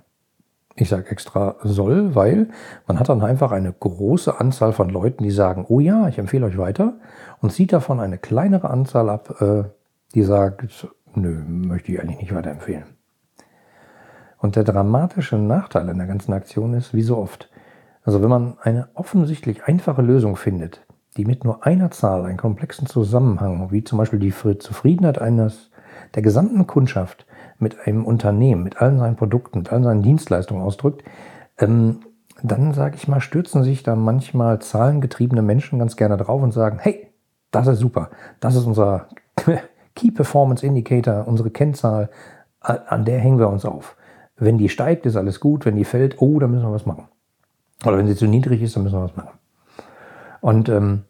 Ich 0.76 0.90
sage 0.90 1.10
extra 1.10 1.56
soll, 1.62 2.14
weil 2.14 2.48
man 2.86 3.00
hat 3.00 3.08
dann 3.08 3.22
einfach 3.22 3.50
eine 3.50 3.72
große 3.72 4.38
Anzahl 4.38 4.72
von 4.72 4.90
Leuten, 4.90 5.22
die 5.22 5.30
sagen, 5.30 5.64
oh 5.68 5.80
ja, 5.80 6.06
ich 6.08 6.18
empfehle 6.18 6.46
euch 6.46 6.58
weiter, 6.58 6.94
und 7.40 7.50
zieht 7.50 7.72
davon 7.72 7.98
eine 7.98 8.18
kleinere 8.18 8.68
Anzahl 8.68 9.08
ab, 9.08 9.40
äh, 9.40 9.64
die 10.14 10.22
sagt, 10.22 10.86
nö, 11.14 11.42
möchte 11.46 11.92
ich 11.92 12.00
eigentlich 12.00 12.18
nicht 12.18 12.34
weiterempfehlen. 12.34 12.84
Und 14.38 14.56
der 14.56 14.64
dramatische 14.64 15.36
Nachteil 15.36 15.88
an 15.88 15.96
der 15.96 16.06
ganzen 16.06 16.34
Aktion 16.34 16.74
ist, 16.74 16.92
wie 16.92 17.02
so 17.02 17.16
oft, 17.16 17.48
also 18.02 18.20
wenn 18.20 18.28
man 18.28 18.58
eine 18.60 18.88
offensichtlich 18.92 19.64
einfache 19.64 20.02
Lösung 20.02 20.36
findet, 20.36 20.84
die 21.16 21.24
mit 21.24 21.44
nur 21.44 21.64
einer 21.64 21.90
Zahl 21.90 22.24
einen 22.24 22.36
komplexen 22.36 22.86
Zusammenhang, 22.86 23.70
wie 23.70 23.84
zum 23.84 23.98
Beispiel 23.98 24.18
die 24.18 24.32
Zufriedenheit 24.58 25.20
eines 25.20 25.70
der 26.14 26.22
gesamten 26.22 26.66
Kundschaft 26.66 27.26
mit 27.58 27.86
einem 27.86 28.04
Unternehmen, 28.04 28.62
mit 28.62 28.80
allen 28.80 28.98
seinen 28.98 29.16
Produkten, 29.16 29.58
mit 29.58 29.72
allen 29.72 29.84
seinen 29.84 30.02
Dienstleistungen 30.02 30.62
ausdrückt, 30.62 31.04
ähm, 31.58 32.00
dann 32.42 32.74
sage 32.74 32.96
ich 32.96 33.06
mal, 33.06 33.20
stürzen 33.20 33.62
sich 33.62 33.82
da 33.82 33.94
manchmal 33.94 34.60
zahlengetriebene 34.60 35.42
Menschen 35.42 35.78
ganz 35.78 35.96
gerne 35.96 36.16
drauf 36.16 36.42
und 36.42 36.52
sagen, 36.52 36.78
hey, 36.80 37.08
das 37.50 37.68
ist 37.68 37.78
super, 37.78 38.10
das 38.40 38.56
ist 38.56 38.66
unser 38.66 39.08
Key 39.94 40.10
Performance 40.10 40.66
Indicator, 40.66 41.28
unsere 41.28 41.50
Kennzahl, 41.50 42.10
an 42.60 43.04
der 43.04 43.20
hängen 43.20 43.38
wir 43.38 43.48
uns 43.48 43.64
auf. 43.64 43.96
Wenn 44.36 44.58
die 44.58 44.68
steigt, 44.68 45.06
ist 45.06 45.16
alles 45.16 45.38
gut, 45.38 45.64
wenn 45.64 45.76
die 45.76 45.84
fällt, 45.84 46.20
oh, 46.20 46.38
dann 46.40 46.50
müssen 46.50 46.64
wir 46.64 46.72
was 46.72 46.86
machen. 46.86 47.08
Oder 47.84 47.98
wenn 47.98 48.08
sie 48.08 48.16
zu 48.16 48.26
niedrig 48.26 48.62
ist, 48.62 48.74
dann 48.74 48.82
müssen 48.82 48.98
wir 48.98 49.04
was 49.04 49.16
machen. 49.16 49.38
Und 50.44 50.68
ähm, 50.68 51.04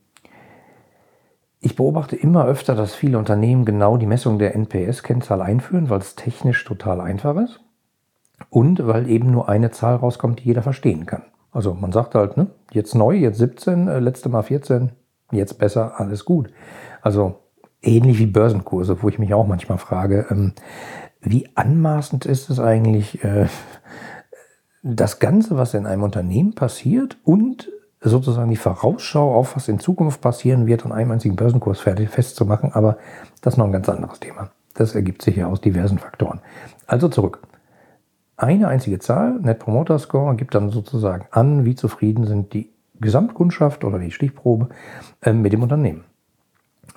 ich 1.59 1.75
beobachte 1.75 2.15
immer 2.15 2.47
öfter, 2.47 2.77
dass 2.77 2.95
viele 2.95 3.19
Unternehmen 3.19 3.65
genau 3.65 3.97
die 3.97 4.07
Messung 4.07 4.39
der 4.39 4.55
NPS-Kennzahl 4.55 5.43
einführen, 5.43 5.91
weil 5.91 5.99
es 5.99 6.15
technisch 6.15 6.65
total 6.65 7.01
einfach 7.01 7.35
ist 7.39 7.59
und 8.49 8.87
weil 8.87 9.11
eben 9.11 9.33
nur 9.33 9.49
eine 9.49 9.73
Zahl 9.73 9.97
rauskommt, 9.97 10.39
die 10.39 10.45
jeder 10.45 10.63
verstehen 10.63 11.05
kann. 11.05 11.25
Also 11.51 11.75
man 11.75 11.91
sagt 11.91 12.15
halt, 12.15 12.37
ne, 12.37 12.47
jetzt 12.71 12.95
neu, 12.95 13.17
jetzt 13.17 13.39
17, 13.39 13.89
äh, 13.89 13.99
letzte 13.99 14.29
Mal 14.29 14.43
14, 14.43 14.93
jetzt 15.33 15.59
besser, 15.59 15.99
alles 15.99 16.25
gut. 16.25 16.53
Also 17.03 17.41
ähnlich 17.83 18.21
wie 18.21 18.27
Börsenkurse, 18.27 19.03
wo 19.03 19.09
ich 19.09 19.19
mich 19.19 19.35
auch 19.35 19.49
manchmal 19.49 19.79
frage, 19.79 20.27
ähm, 20.31 20.53
wie 21.21 21.49
anmaßend 21.57 22.25
ist 22.25 22.51
es 22.51 22.61
eigentlich, 22.61 23.25
äh, 23.25 23.49
das 24.85 25.19
Ganze, 25.19 25.59
was 25.59 25.75
in 25.75 25.87
einem 25.87 26.05
Unternehmen 26.05 26.55
passiert 26.55 27.19
und 27.25 27.69
sozusagen 28.11 28.51
die 28.51 28.57
Vorausschau 28.57 29.35
auf, 29.35 29.57
was 29.57 29.69
in 29.69 29.79
Zukunft 29.79 30.21
passieren 30.21 30.67
wird, 30.67 30.85
an 30.85 30.93
einem 30.93 31.11
einzigen 31.11 31.37
Börsenkurs 31.37 31.81
festzumachen. 31.81 32.73
Aber 32.73 32.99
das 33.41 33.55
ist 33.55 33.59
noch 33.59 33.67
ein 33.67 33.73
ganz 33.73 33.89
anderes 33.89 34.21
Thema. 34.21 34.51
Das 34.75 34.95
ergibt 34.95 35.23
sich 35.23 35.37
ja 35.37 35.47
aus 35.47 35.61
diversen 35.61 35.99
Faktoren. 35.99 36.41
Also 36.87 37.09
zurück. 37.09 37.41
Eine 38.37 38.69
einzige 38.69 38.99
Zahl, 38.99 39.39
Net 39.41 39.61
Promoter 39.61 39.99
Score, 39.99 40.35
gibt 40.35 40.55
dann 40.55 40.71
sozusagen 40.71 41.27
an, 41.31 41.65
wie 41.65 41.77
zufrieden 41.77 42.27
sind 42.27 42.53
die 42.53 42.71
Gesamtkundschaft 43.01 43.85
oder 43.85 43.99
die 43.99 44.11
Stichprobe 44.11 44.69
äh, 45.23 45.33
mit 45.33 45.53
dem 45.53 45.63
Unternehmen. 45.63 46.05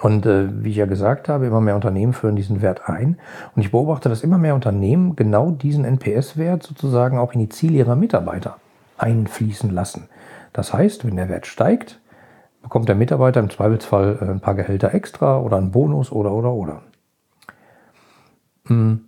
Und 0.01 0.25
äh, 0.25 0.63
wie 0.63 0.69
ich 0.69 0.75
ja 0.75 0.85
gesagt 0.85 1.29
habe, 1.29 1.47
immer 1.47 1.61
mehr 1.61 1.75
Unternehmen 1.75 2.13
führen 2.13 2.35
diesen 2.35 2.61
Wert 2.61 2.87
ein. 2.87 3.17
Und 3.55 3.61
ich 3.61 3.71
beobachte, 3.71 4.09
dass 4.09 4.23
immer 4.23 4.37
mehr 4.37 4.55
Unternehmen 4.55 5.15
genau 5.15 5.51
diesen 5.51 5.85
NPS-Wert 5.85 6.63
sozusagen 6.63 7.17
auch 7.17 7.33
in 7.33 7.39
die 7.39 7.49
Ziele 7.49 7.77
ihrer 7.77 7.95
Mitarbeiter 7.95 8.57
einfließen 8.97 9.71
lassen. 9.71 10.07
Das 10.57 10.73
heißt, 10.73 11.05
wenn 11.05 11.15
der 11.15 11.29
Wert 11.29 11.45
steigt, 11.45 12.01
bekommt 12.63 12.89
der 12.89 12.95
Mitarbeiter 12.95 13.39
im 13.39 13.51
Zweifelsfall 13.51 14.17
äh, 14.19 14.25
ein 14.25 14.39
paar 14.39 14.55
Gehälter 14.55 14.91
extra 14.91 15.39
oder 15.39 15.57
einen 15.57 15.69
Bonus 15.69 16.11
oder 16.11 16.31
oder 16.31 16.51
oder. 16.51 16.81
Hm. 18.65 19.05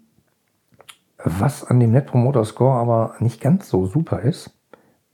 Was 1.23 1.63
an 1.63 1.79
dem 1.79 1.91
Net 1.91 2.05
Promoter 2.05 2.45
Score 2.45 2.79
aber 2.79 3.15
nicht 3.17 3.41
ganz 3.41 3.67
so 3.67 3.87
super 3.87 4.19
ist, 4.19 4.51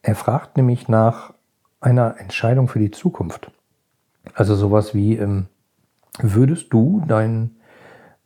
er 0.01 0.13
fragt 0.13 0.57
nämlich 0.57 0.89
nach 0.89 1.33
einer 1.79 2.19
Entscheidung 2.19 2.67
für 2.67 2.79
die 2.79 2.91
Zukunft. 2.91 3.49
Also 4.33 4.55
sowas 4.55 4.93
wie, 4.93 5.15
ähm, 5.15 5.45
würdest 6.19 6.73
du 6.73 7.01
deinen 7.07 7.61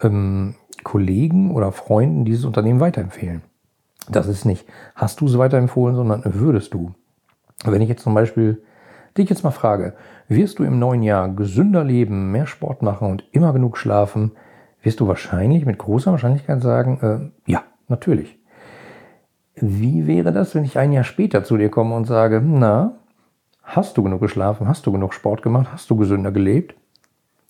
ähm, 0.01 0.55
Kollegen 0.83 1.51
oder 1.51 1.71
Freunden 1.71 2.25
dieses 2.25 2.45
Unternehmen 2.45 2.79
weiterempfehlen? 2.79 3.43
Das 4.09 4.25
ist 4.25 4.45
nicht, 4.45 4.65
hast 4.95 5.21
du 5.21 5.27
es 5.27 5.37
weiterempfohlen, 5.37 5.95
sondern 5.95 6.23
würdest 6.25 6.73
du. 6.73 6.95
Wenn 7.65 7.81
ich 7.81 7.89
jetzt 7.89 8.03
zum 8.03 8.13
Beispiel 8.13 8.63
dich 9.17 9.29
jetzt 9.29 9.43
mal 9.43 9.51
frage, 9.51 9.93
wirst 10.27 10.59
du 10.59 10.63
im 10.63 10.79
neuen 10.79 11.03
Jahr 11.03 11.29
gesünder 11.29 11.83
leben, 11.83 12.31
mehr 12.31 12.47
Sport 12.47 12.81
machen 12.81 13.09
und 13.09 13.25
immer 13.31 13.53
genug 13.53 13.77
schlafen, 13.77 14.31
wirst 14.81 14.99
du 14.99 15.07
wahrscheinlich 15.07 15.65
mit 15.65 15.77
großer 15.77 16.11
Wahrscheinlichkeit 16.11 16.61
sagen, 16.61 17.33
äh, 17.45 17.51
ja, 17.51 17.63
natürlich. 17.87 18.39
Wie 19.55 20.07
wäre 20.07 20.31
das, 20.31 20.55
wenn 20.55 20.63
ich 20.63 20.77
ein 20.77 20.93
Jahr 20.93 21.03
später 21.03 21.43
zu 21.43 21.57
dir 21.57 21.69
komme 21.69 21.95
und 21.95 22.05
sage, 22.05 22.41
na, 22.43 22.93
hast 23.63 23.97
du 23.97 24.03
genug 24.03 24.21
geschlafen, 24.21 24.67
hast 24.67 24.85
du 24.85 24.91
genug 24.91 25.13
Sport 25.13 25.41
gemacht, 25.41 25.67
hast 25.73 25.89
du 25.89 25.97
gesünder 25.97 26.31
gelebt? 26.31 26.75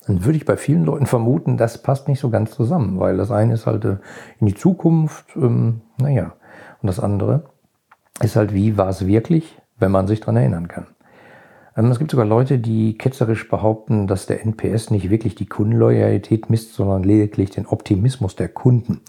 Dann 0.08 0.26
würde 0.26 0.38
ich 0.38 0.46
bei 0.46 0.58
vielen 0.58 0.86
Leuten 0.86 1.06
vermuten, 1.06 1.58
das 1.58 1.84
passt 1.84 2.08
nicht 2.08 2.20
so 2.20 2.32
ganz 2.32 2.52
zusammen, 2.52 3.00
weil 3.00 3.18
das 3.18 3.30
eine 3.30 3.54
ist 3.54 3.68
halt 3.68 3.86
äh, 3.86 3.98
in 4.40 4.48
die 4.48 4.56
Zukunft, 4.56 5.36
ähm, 5.36 5.82
naja, 5.98 6.34
und 6.82 6.88
das 6.88 7.00
andere 7.00 7.44
ist 8.22 8.36
halt, 8.36 8.54
wie 8.54 8.78
war 8.78 8.90
es 8.90 9.06
wirklich, 9.06 9.62
wenn 9.80 9.92
man 9.92 10.08
sich 10.08 10.20
daran 10.20 10.38
erinnern 10.38 10.68
kann. 10.68 10.88
Ähm, 11.76 11.92
es 11.92 12.00
gibt 12.00 12.12
sogar 12.12 12.26
Leute, 12.26 12.60
die 12.60 12.98
ketzerisch 12.98 13.50
behaupten, 13.50 14.08
dass 14.08 14.26
der 14.26 14.46
NPS 14.46 14.92
nicht 14.92 15.10
wirklich 15.10 15.36
die 15.36 15.48
Kundenloyalität 15.48 16.50
misst, 16.50 16.74
sondern 16.74 17.04
lediglich 17.04 17.50
den 17.52 17.66
Optimismus 17.66 18.36
der 18.36 18.50
Kunden. 18.50 19.02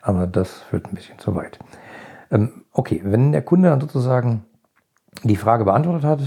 Aber 0.00 0.26
das 0.26 0.62
führt 0.62 0.86
ein 0.86 0.94
bisschen 0.94 1.18
zu 1.18 1.34
weit. 1.34 1.58
Ähm, 2.30 2.62
okay, 2.72 3.00
wenn 3.04 3.32
der 3.32 3.42
Kunde 3.42 3.70
dann 3.70 3.80
sozusagen 3.80 4.44
die 5.24 5.36
Frage 5.36 5.64
beantwortet 5.64 6.04
hat, 6.04 6.20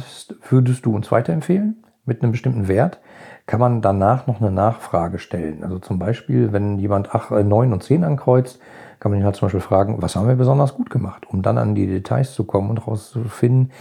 würdest 0.50 0.86
du 0.86 0.96
uns 0.96 1.12
weiterempfehlen 1.12 1.84
mit 2.06 2.22
einem 2.22 2.32
bestimmten 2.32 2.68
Wert, 2.68 3.00
kann 3.48 3.60
man 3.60 3.82
danach 3.82 4.28
noch 4.28 4.42
eine 4.42 4.52
Nachfrage 4.52 5.20
stellen. 5.20 5.64
Also 5.64 5.80
zum 5.80 6.00
Beispiel, 6.00 6.52
wenn 6.52 6.78
jemand 6.78 7.14
8, 7.14 7.32
9 7.32 7.70
äh, 7.70 7.74
und 7.74 7.84
10 7.84 8.04
ankreuzt, 8.04 8.60
kann 9.06 9.12
man 9.12 9.20
ihn 9.20 9.26
halt 9.26 9.36
zum 9.36 9.46
Beispiel 9.46 9.62
fragen, 9.62 10.02
was 10.02 10.16
haben 10.16 10.28
wir 10.28 10.34
besonders 10.34 10.74
gut 10.74 10.90
gemacht, 10.90 11.28
um 11.30 11.44
dann 11.44 11.60
an 11.60 11.76
die 11.76 11.86
Details 11.86 12.34
zu 12.34 12.44
kommen 12.44 12.72
und 12.72 12.80
herauszufinden, 12.80 13.72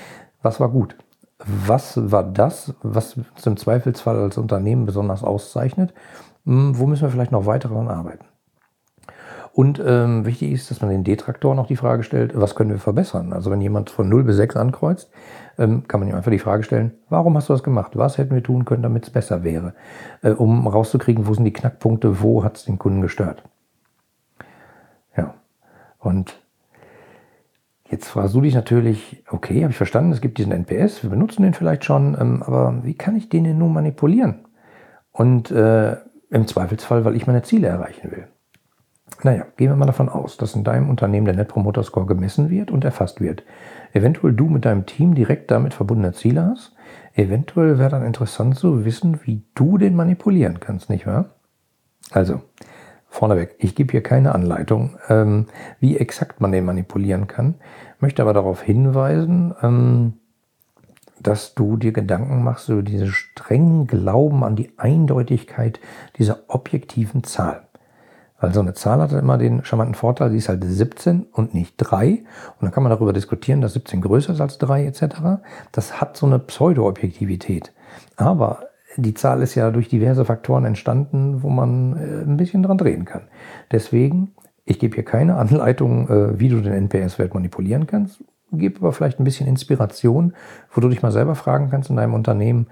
was 0.42 0.60
war 0.60 0.68
gut. 0.68 0.98
Was 1.38 2.10
war 2.12 2.22
das, 2.22 2.74
was 2.82 3.16
uns 3.16 3.46
im 3.46 3.56
Zweifelsfall 3.56 4.18
als 4.18 4.36
Unternehmen 4.36 4.84
besonders 4.84 5.24
auszeichnet? 5.24 5.94
Hm, 6.44 6.78
wo 6.78 6.84
müssen 6.84 7.04
wir 7.04 7.08
vielleicht 7.08 7.32
noch 7.32 7.46
weiter 7.46 7.70
daran 7.70 7.88
arbeiten? 7.88 8.26
Und 9.54 9.82
ähm, 9.82 10.26
wichtig 10.26 10.52
ist, 10.52 10.70
dass 10.70 10.82
man 10.82 10.90
den 10.90 11.04
Detraktoren 11.04 11.58
auch 11.58 11.68
die 11.68 11.76
Frage 11.76 12.02
stellt, 12.02 12.38
was 12.38 12.54
können 12.54 12.68
wir 12.68 12.78
verbessern? 12.78 13.32
Also 13.32 13.50
wenn 13.50 13.62
jemand 13.62 13.88
von 13.88 14.10
0 14.10 14.24
bis 14.24 14.36
6 14.36 14.56
ankreuzt, 14.56 15.10
ähm, 15.56 15.88
kann 15.88 16.00
man 16.00 16.10
ihm 16.10 16.16
einfach 16.16 16.32
die 16.32 16.38
Frage 16.38 16.64
stellen, 16.64 16.92
warum 17.08 17.34
hast 17.34 17.48
du 17.48 17.54
das 17.54 17.62
gemacht? 17.62 17.92
Was 17.96 18.18
hätten 18.18 18.34
wir 18.34 18.42
tun 18.42 18.66
können, 18.66 18.82
damit 18.82 19.04
es 19.04 19.10
besser 19.10 19.42
wäre? 19.42 19.72
Äh, 20.20 20.32
um 20.32 20.66
rauszukriegen, 20.66 21.26
wo 21.26 21.32
sind 21.32 21.44
die 21.44 21.52
Knackpunkte, 21.54 22.20
wo 22.20 22.44
hat 22.44 22.58
es 22.58 22.66
den 22.66 22.78
Kunden 22.78 23.00
gestört? 23.00 23.42
Und 26.04 26.40
jetzt 27.90 28.08
fragst 28.08 28.34
du 28.34 28.42
dich 28.42 28.54
natürlich, 28.54 29.24
okay, 29.30 29.62
habe 29.62 29.70
ich 29.70 29.76
verstanden, 29.76 30.12
es 30.12 30.20
gibt 30.20 30.38
diesen 30.38 30.52
NPS, 30.52 31.02
wir 31.02 31.10
benutzen 31.10 31.42
den 31.42 31.54
vielleicht 31.54 31.84
schon, 31.84 32.16
ähm, 32.20 32.42
aber 32.42 32.84
wie 32.84 32.94
kann 32.94 33.16
ich 33.16 33.28
den 33.28 33.44
denn 33.44 33.58
nun 33.58 33.72
manipulieren? 33.72 34.44
Und 35.12 35.50
äh, 35.50 35.96
im 36.30 36.46
Zweifelsfall, 36.46 37.04
weil 37.04 37.16
ich 37.16 37.26
meine 37.26 37.42
Ziele 37.42 37.68
erreichen 37.68 38.10
will. 38.10 38.28
Naja, 39.22 39.46
gehen 39.56 39.70
wir 39.70 39.76
mal 39.76 39.86
davon 39.86 40.08
aus, 40.08 40.36
dass 40.36 40.54
in 40.54 40.64
deinem 40.64 40.90
Unternehmen 40.90 41.24
der 41.24 41.36
Net 41.36 41.48
Promoter 41.48 41.82
Score 41.82 42.06
gemessen 42.06 42.50
wird 42.50 42.70
und 42.70 42.84
erfasst 42.84 43.20
wird. 43.20 43.44
Eventuell 43.92 44.32
du 44.32 44.48
mit 44.48 44.64
deinem 44.64 44.86
Team 44.86 45.14
direkt 45.14 45.50
damit 45.50 45.72
verbundene 45.72 46.12
Ziele 46.12 46.44
hast. 46.44 46.74
Eventuell 47.14 47.78
wäre 47.78 47.90
dann 47.90 48.04
interessant 48.04 48.56
zu 48.56 48.84
wissen, 48.84 49.20
wie 49.24 49.44
du 49.54 49.78
den 49.78 49.94
manipulieren 49.94 50.58
kannst, 50.58 50.90
nicht 50.90 51.06
wahr? 51.06 51.36
Also, 52.10 52.42
Vorneweg, 53.14 53.54
ich 53.58 53.76
gebe 53.76 53.92
hier 53.92 54.02
keine 54.02 54.34
Anleitung, 54.34 54.98
ähm, 55.08 55.46
wie 55.78 55.96
exakt 55.96 56.40
man 56.40 56.50
den 56.50 56.64
manipulieren 56.64 57.28
kann, 57.28 57.54
möchte 58.00 58.22
aber 58.22 58.32
darauf 58.32 58.60
hinweisen, 58.60 59.54
ähm, 59.62 60.14
dass 61.20 61.54
du 61.54 61.76
dir 61.76 61.92
Gedanken 61.92 62.42
machst 62.42 62.68
über 62.68 62.82
diesen 62.82 63.06
strengen 63.06 63.86
Glauben 63.86 64.42
an 64.42 64.56
die 64.56 64.72
Eindeutigkeit 64.78 65.78
dieser 66.18 66.40
objektiven 66.48 67.22
Zahl. 67.22 67.68
Weil 68.40 68.52
so 68.52 68.58
eine 68.58 68.74
Zahl 68.74 69.00
hat 69.00 69.12
immer 69.12 69.38
den 69.38 69.64
charmanten 69.64 69.94
Vorteil, 69.94 70.32
sie 70.32 70.38
ist 70.38 70.48
halt 70.48 70.64
17 70.64 71.22
und 71.32 71.54
nicht 71.54 71.76
3. 71.78 72.08
Und 72.08 72.62
dann 72.62 72.72
kann 72.72 72.82
man 72.82 72.90
darüber 72.90 73.12
diskutieren, 73.12 73.60
dass 73.60 73.74
17 73.74 74.00
größer 74.00 74.32
ist 74.32 74.40
als 74.40 74.58
3 74.58 74.86
etc. 74.86 75.04
Das 75.70 76.00
hat 76.00 76.16
so 76.16 76.26
eine 76.26 76.40
Pseudo-Objektivität. 76.40 77.72
Aber 78.16 78.73
die 78.96 79.14
Zahl 79.14 79.42
ist 79.42 79.54
ja 79.54 79.70
durch 79.70 79.88
diverse 79.88 80.24
Faktoren 80.24 80.64
entstanden, 80.64 81.42
wo 81.42 81.48
man 81.48 81.96
äh, 81.96 82.22
ein 82.22 82.36
bisschen 82.36 82.62
dran 82.62 82.78
drehen 82.78 83.04
kann. 83.04 83.22
Deswegen, 83.72 84.32
ich 84.64 84.78
gebe 84.78 84.94
hier 84.94 85.04
keine 85.04 85.36
Anleitung, 85.36 86.08
äh, 86.08 86.38
wie 86.38 86.48
du 86.48 86.60
den 86.60 86.72
NPS-Wert 86.72 87.34
manipulieren 87.34 87.86
kannst, 87.86 88.22
gebe 88.52 88.80
aber 88.80 88.92
vielleicht 88.92 89.18
ein 89.18 89.24
bisschen 89.24 89.46
Inspiration, 89.46 90.34
wo 90.72 90.80
du 90.80 90.88
dich 90.88 91.02
mal 91.02 91.10
selber 91.10 91.34
fragen 91.34 91.70
kannst 91.70 91.90
in 91.90 91.96
deinem 91.96 92.14
Unternehmen, 92.14 92.68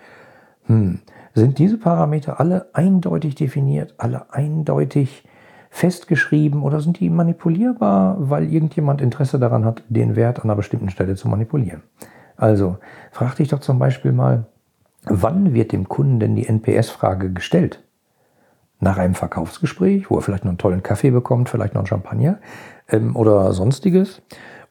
hm, 0.67 1.01
sind 1.35 1.59
diese 1.59 1.79
Parameter 1.79 2.41
alle 2.41 2.67
eindeutig 2.75 3.35
definiert, 3.35 3.95
alle 3.99 4.33
eindeutig 4.33 5.25
festgeschrieben 5.71 6.63
oder 6.63 6.81
sind 6.81 7.01
die 7.01 7.09
manipulierbar, 7.09 8.17
weil 8.19 8.53
irgendjemand 8.53 9.01
Interesse 9.01 9.39
daran 9.39 9.65
hat, 9.65 9.83
den 9.89 10.17
Wert 10.17 10.39
an 10.39 10.45
einer 10.45 10.57
bestimmten 10.57 10.91
Stelle 10.91 11.15
zu 11.17 11.29
manipulieren? 11.29 11.83
Also, 12.37 12.77
frag 13.11 13.37
dich 13.37 13.49
doch 13.49 13.61
zum 13.61 13.79
Beispiel 13.79 14.13
mal, 14.13 14.47
Wann 15.05 15.53
wird 15.53 15.73
dem 15.73 15.89
Kunden 15.89 16.21
denn 16.21 16.37
die 16.37 16.47
NPS-Frage 16.47 17.33
gestellt? 17.33 17.83
Nach 18.79 18.99
einem 18.99 19.15
Verkaufsgespräch, 19.15 20.11
wo 20.11 20.17
er 20.17 20.23
vielleicht 20.23 20.45
noch 20.45 20.51
einen 20.51 20.59
tollen 20.59 20.83
Kaffee 20.83 21.11
bekommt, 21.11 21.49
vielleicht 21.49 21.75
noch 21.75 21.81
einen 21.81 21.87
Champagner 21.87 22.39
ähm, 22.89 23.17
oder 23.17 23.53
sonstiges. 23.53 24.23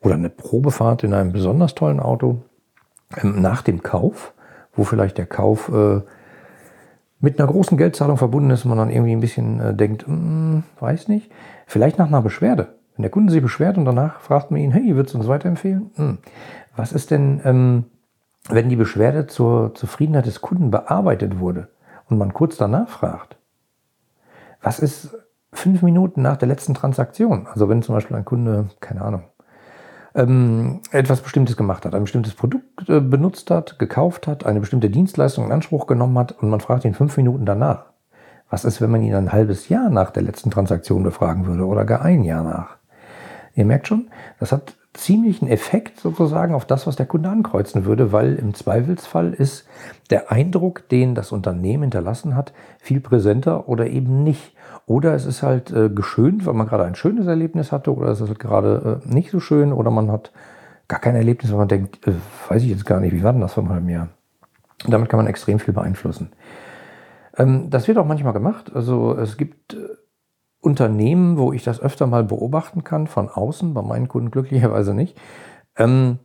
Oder 0.01 0.15
eine 0.15 0.29
Probefahrt 0.29 1.03
in 1.03 1.13
einem 1.13 1.31
besonders 1.31 1.75
tollen 1.75 1.99
Auto. 1.99 2.41
Ähm, 3.21 3.41
nach 3.41 3.61
dem 3.61 3.83
Kauf, 3.83 4.33
wo 4.73 4.83
vielleicht 4.83 5.17
der 5.17 5.27
Kauf 5.27 5.69
äh, 5.69 6.01
mit 7.19 7.39
einer 7.39 7.47
großen 7.47 7.77
Geldzahlung 7.77 8.17
verbunden 8.17 8.49
ist 8.49 8.65
und 8.65 8.69
man 8.69 8.77
dann 8.79 8.89
irgendwie 8.89 9.11
ein 9.11 9.19
bisschen 9.19 9.59
äh, 9.59 9.73
denkt, 9.73 10.07
hm, 10.07 10.63
weiß 10.79 11.07
nicht. 11.07 11.31
Vielleicht 11.67 11.99
nach 11.99 12.07
einer 12.07 12.21
Beschwerde. 12.21 12.75
Wenn 12.95 13.03
der 13.03 13.11
Kunde 13.11 13.31
sich 13.31 13.41
beschwert 13.41 13.77
und 13.77 13.85
danach 13.85 14.21
fragt 14.21 14.49
man 14.49 14.59
ihn, 14.59 14.71
hey, 14.71 14.95
würdest 14.95 15.13
du 15.13 15.19
uns 15.19 15.27
weiterempfehlen? 15.27 15.91
Hm, 15.95 16.17
was 16.75 16.93
ist 16.93 17.11
denn... 17.11 17.41
Ähm, 17.43 17.83
wenn 18.51 18.69
die 18.69 18.75
Beschwerde 18.75 19.27
zur 19.27 19.73
Zufriedenheit 19.75 20.25
des 20.25 20.41
Kunden 20.41 20.71
bearbeitet 20.71 21.39
wurde 21.39 21.69
und 22.09 22.17
man 22.17 22.33
kurz 22.33 22.57
danach 22.57 22.89
fragt, 22.89 23.37
was 24.61 24.79
ist 24.79 25.17
fünf 25.53 25.81
Minuten 25.81 26.21
nach 26.21 26.37
der 26.37 26.47
letzten 26.47 26.73
Transaktion? 26.73 27.47
Also 27.47 27.69
wenn 27.69 27.81
zum 27.81 27.95
Beispiel 27.95 28.17
ein 28.17 28.25
Kunde, 28.25 28.69
keine 28.79 29.01
Ahnung, 29.01 29.23
ähm, 30.13 30.81
etwas 30.91 31.21
Bestimmtes 31.21 31.55
gemacht 31.57 31.85
hat, 31.85 31.95
ein 31.95 32.03
bestimmtes 32.03 32.33
Produkt 32.33 32.89
äh, 32.89 32.99
benutzt 32.99 33.49
hat, 33.49 33.79
gekauft 33.79 34.27
hat, 34.27 34.45
eine 34.45 34.59
bestimmte 34.59 34.89
Dienstleistung 34.89 35.45
in 35.45 35.51
Anspruch 35.51 35.87
genommen 35.87 36.17
hat 36.17 36.33
und 36.33 36.49
man 36.49 36.59
fragt 36.59 36.85
ihn 36.85 36.93
fünf 36.93 37.15
Minuten 37.17 37.45
danach. 37.45 37.85
Was 38.49 38.65
ist, 38.65 38.81
wenn 38.81 38.91
man 38.91 39.01
ihn 39.01 39.15
ein 39.15 39.31
halbes 39.31 39.69
Jahr 39.69 39.89
nach 39.89 40.11
der 40.11 40.23
letzten 40.23 40.51
Transaktion 40.51 41.03
befragen 41.03 41.45
würde 41.45 41.65
oder 41.65 41.85
gar 41.85 42.01
ein 42.01 42.23
Jahr 42.23 42.43
nach? 42.43 42.77
Ihr 43.55 43.65
merkt 43.65 43.87
schon, 43.87 44.09
das 44.39 44.51
hat 44.51 44.75
ziemlichen 44.93 45.47
Effekt 45.47 45.99
sozusagen 45.99 46.53
auf 46.53 46.65
das, 46.65 46.85
was 46.85 46.97
der 46.97 47.05
Kunde 47.05 47.29
ankreuzen 47.29 47.85
würde, 47.85 48.11
weil 48.11 48.35
im 48.35 48.53
Zweifelsfall 48.53 49.33
ist 49.33 49.65
der 50.09 50.31
Eindruck, 50.31 50.87
den 50.89 51.15
das 51.15 51.31
Unternehmen 51.31 51.83
hinterlassen 51.83 52.35
hat, 52.35 52.51
viel 52.79 52.99
präsenter 52.99 53.69
oder 53.69 53.87
eben 53.87 54.23
nicht. 54.23 54.53
Oder 54.85 55.13
es 55.13 55.25
ist 55.25 55.43
halt 55.43 55.71
äh, 55.71 55.89
geschönt, 55.89 56.45
weil 56.45 56.53
man 56.53 56.67
gerade 56.67 56.83
ein 56.83 56.95
schönes 56.95 57.27
Erlebnis 57.27 57.71
hatte, 57.71 57.95
oder 57.95 58.09
es 58.09 58.19
ist 58.19 58.27
halt 58.27 58.39
gerade 58.39 59.01
äh, 59.05 59.13
nicht 59.13 59.31
so 59.31 59.39
schön, 59.39 59.71
oder 59.71 59.91
man 59.91 60.11
hat 60.11 60.31
gar 60.89 60.99
kein 60.99 61.15
Erlebnis, 61.15 61.53
wo 61.53 61.57
man 61.57 61.69
denkt, 61.69 62.05
äh, 62.05 62.13
weiß 62.49 62.63
ich 62.63 62.69
jetzt 62.69 62.85
gar 62.85 62.99
nicht, 62.99 63.13
wie 63.13 63.23
war 63.23 63.31
denn 63.31 63.41
das 63.41 63.53
vor 63.53 63.63
einem 63.63 63.71
halben 63.71 63.89
Jahr? 63.89 64.09
Damit 64.87 65.09
kann 65.09 65.17
man 65.17 65.27
extrem 65.27 65.59
viel 65.59 65.73
beeinflussen. 65.73 66.31
Ähm, 67.37 67.69
das 67.69 67.87
wird 67.87 67.97
auch 67.97 68.05
manchmal 68.05 68.33
gemacht. 68.33 68.71
Also 68.75 69.15
es 69.17 69.37
gibt 69.37 69.73
äh, 69.73 69.77
Unternehmen, 70.61 71.37
wo 71.37 71.53
ich 71.53 71.63
das 71.63 71.81
öfter 71.81 72.07
mal 72.07 72.23
beobachten 72.23 72.83
kann, 72.83 73.07
von 73.07 73.29
außen, 73.29 73.73
bei 73.73 73.81
meinen 73.81 74.07
Kunden 74.07 74.31
glücklicherweise 74.31 74.93
nicht, 74.93 75.19
ähm, 75.75 76.19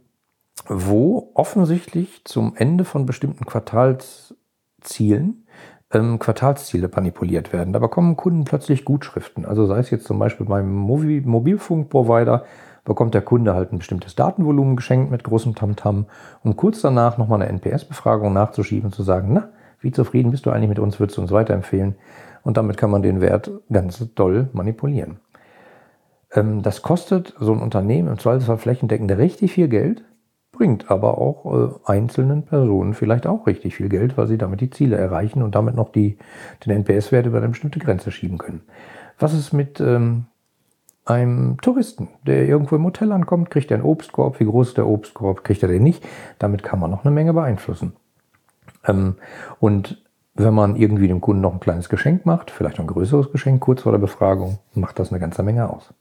wo 0.69 1.31
offensichtlich 1.35 2.23
zum 2.25 2.55
Ende 2.57 2.85
von 2.85 3.07
bestimmten 3.07 3.47
Quartalszielen 3.47 5.47
ähm, 5.93 6.19
Quartalsziele 6.19 6.91
manipuliert 6.95 7.53
werden. 7.53 7.73
Da 7.73 7.79
bekommen 7.79 8.17
Kunden 8.17 8.45
plötzlich 8.45 8.85
Gutschriften. 8.85 9.45
Also 9.45 9.67
sei 9.67 9.79
es 9.79 9.91
jetzt 9.91 10.07
zum 10.07 10.19
Beispiel 10.19 10.47
beim 10.47 10.73
Mobil 10.73 11.23
Mobilfunkprovider, 11.23 12.45
bekommt 12.85 13.15
der 13.15 13.23
Kunde 13.23 13.55
halt 13.55 13.73
ein 13.73 13.79
bestimmtes 13.79 14.15
Datenvolumen 14.15 14.77
geschenkt 14.77 15.11
mit 15.11 15.25
großem 15.25 15.55
Tamtam, 15.55 16.07
um 16.45 16.57
kurz 16.57 16.81
danach 16.81 17.19
nochmal 17.19 17.43
eine 17.43 17.51
NPS-Befragung 17.51 18.33
nachzuschieben 18.33 18.87
und 18.87 18.95
zu 18.95 19.03
sagen, 19.03 19.33
na, 19.33 19.49
wie 19.81 19.93
zufrieden 19.93 20.31
bist 20.31 20.47
du 20.47 20.51
eigentlich 20.51 20.69
mit 20.69 20.79
uns, 20.79 21.01
würdest 21.01 21.19
du 21.19 21.23
uns 21.23 21.33
weiterempfehlen? 21.33 21.97
Und 22.47 22.57
damit 22.57 22.77
kann 22.77 22.93
man 22.93 23.03
den 23.03 23.21
Wert 23.21 23.51
ganz 23.73 24.07
doll 24.15 24.51
manipulieren. 24.53 25.19
Ähm, 26.33 26.63
das 26.63 26.81
kostet 26.81 27.35
so 27.41 27.53
ein 27.53 27.59
Unternehmen 27.59 28.07
im 28.07 28.21
Zweifelsfall 28.21 28.59
flächendeckend 28.59 29.11
richtig 29.11 29.51
viel 29.51 29.67
Geld, 29.67 30.05
bringt 30.53 30.89
aber 30.89 31.19
auch 31.19 31.45
äh, 31.53 31.91
einzelnen 31.91 32.45
Personen 32.45 32.95
vielleicht 32.95 33.27
auch 33.27 33.49
richtig 33.49 33.75
viel 33.75 33.89
Geld, 33.89 34.17
weil 34.17 34.29
sie 34.29 34.39
damit 34.39 34.61
die 34.61 34.71
Ziele 34.71 34.97
erreichen 34.97 35.43
und 35.43 35.57
damit 35.57 35.75
noch 35.75 35.91
die, 35.91 36.19
den 36.65 36.85
NPS-Wert 36.85 37.27
über 37.27 37.39
eine 37.39 37.49
bestimmte 37.49 37.81
Grenze 37.81 38.13
schieben 38.13 38.39
können. 38.39 38.61
Was 39.19 39.35
ist 39.35 39.53
mit 39.53 39.81
ähm, 39.81 40.27
einem 41.05 41.61
Touristen, 41.63 42.11
der 42.29 42.47
irgendwo 42.47 42.77
im 42.77 42.85
Hotel 42.85 43.11
ankommt, 43.11 43.51
kriegt 43.51 43.73
er 43.73 43.79
einen 43.79 43.85
Obstkorb. 43.85 44.39
Wie 44.39 44.45
groß 44.45 44.69
ist 44.69 44.77
der 44.77 44.87
Obstkorb? 44.87 45.43
Kriegt 45.43 45.65
er 45.65 45.69
den 45.69 45.83
nicht? 45.83 46.07
Damit 46.39 46.63
kann 46.63 46.79
man 46.79 46.93
noch 46.93 47.05
eine 47.05 47.13
Menge 47.13 47.33
beeinflussen. 47.33 47.95
Ähm, 48.87 49.17
und 49.59 50.06
wenn 50.37 50.55
man 50.55 50.77
irgendwie 50.77 51.09
dem 51.09 51.21
Kunden 51.21 51.43
noch 51.43 51.53
ein 51.53 51.61
kleines 51.61 51.89
Geschenk 51.89 52.27
macht, 52.27 52.51
vielleicht 52.51 52.79
ein 52.79 52.87
größeres 52.87 53.33
Geschenk 53.33 53.61
kurz 53.61 53.83
vor 53.83 53.93
der 53.93 53.99
Befragung, 53.99 54.59
macht 54.75 54.99
das 54.99 55.11
eine 55.11 55.21
ganze 55.21 55.43
Menge 55.43 55.71
aus. 55.71 55.95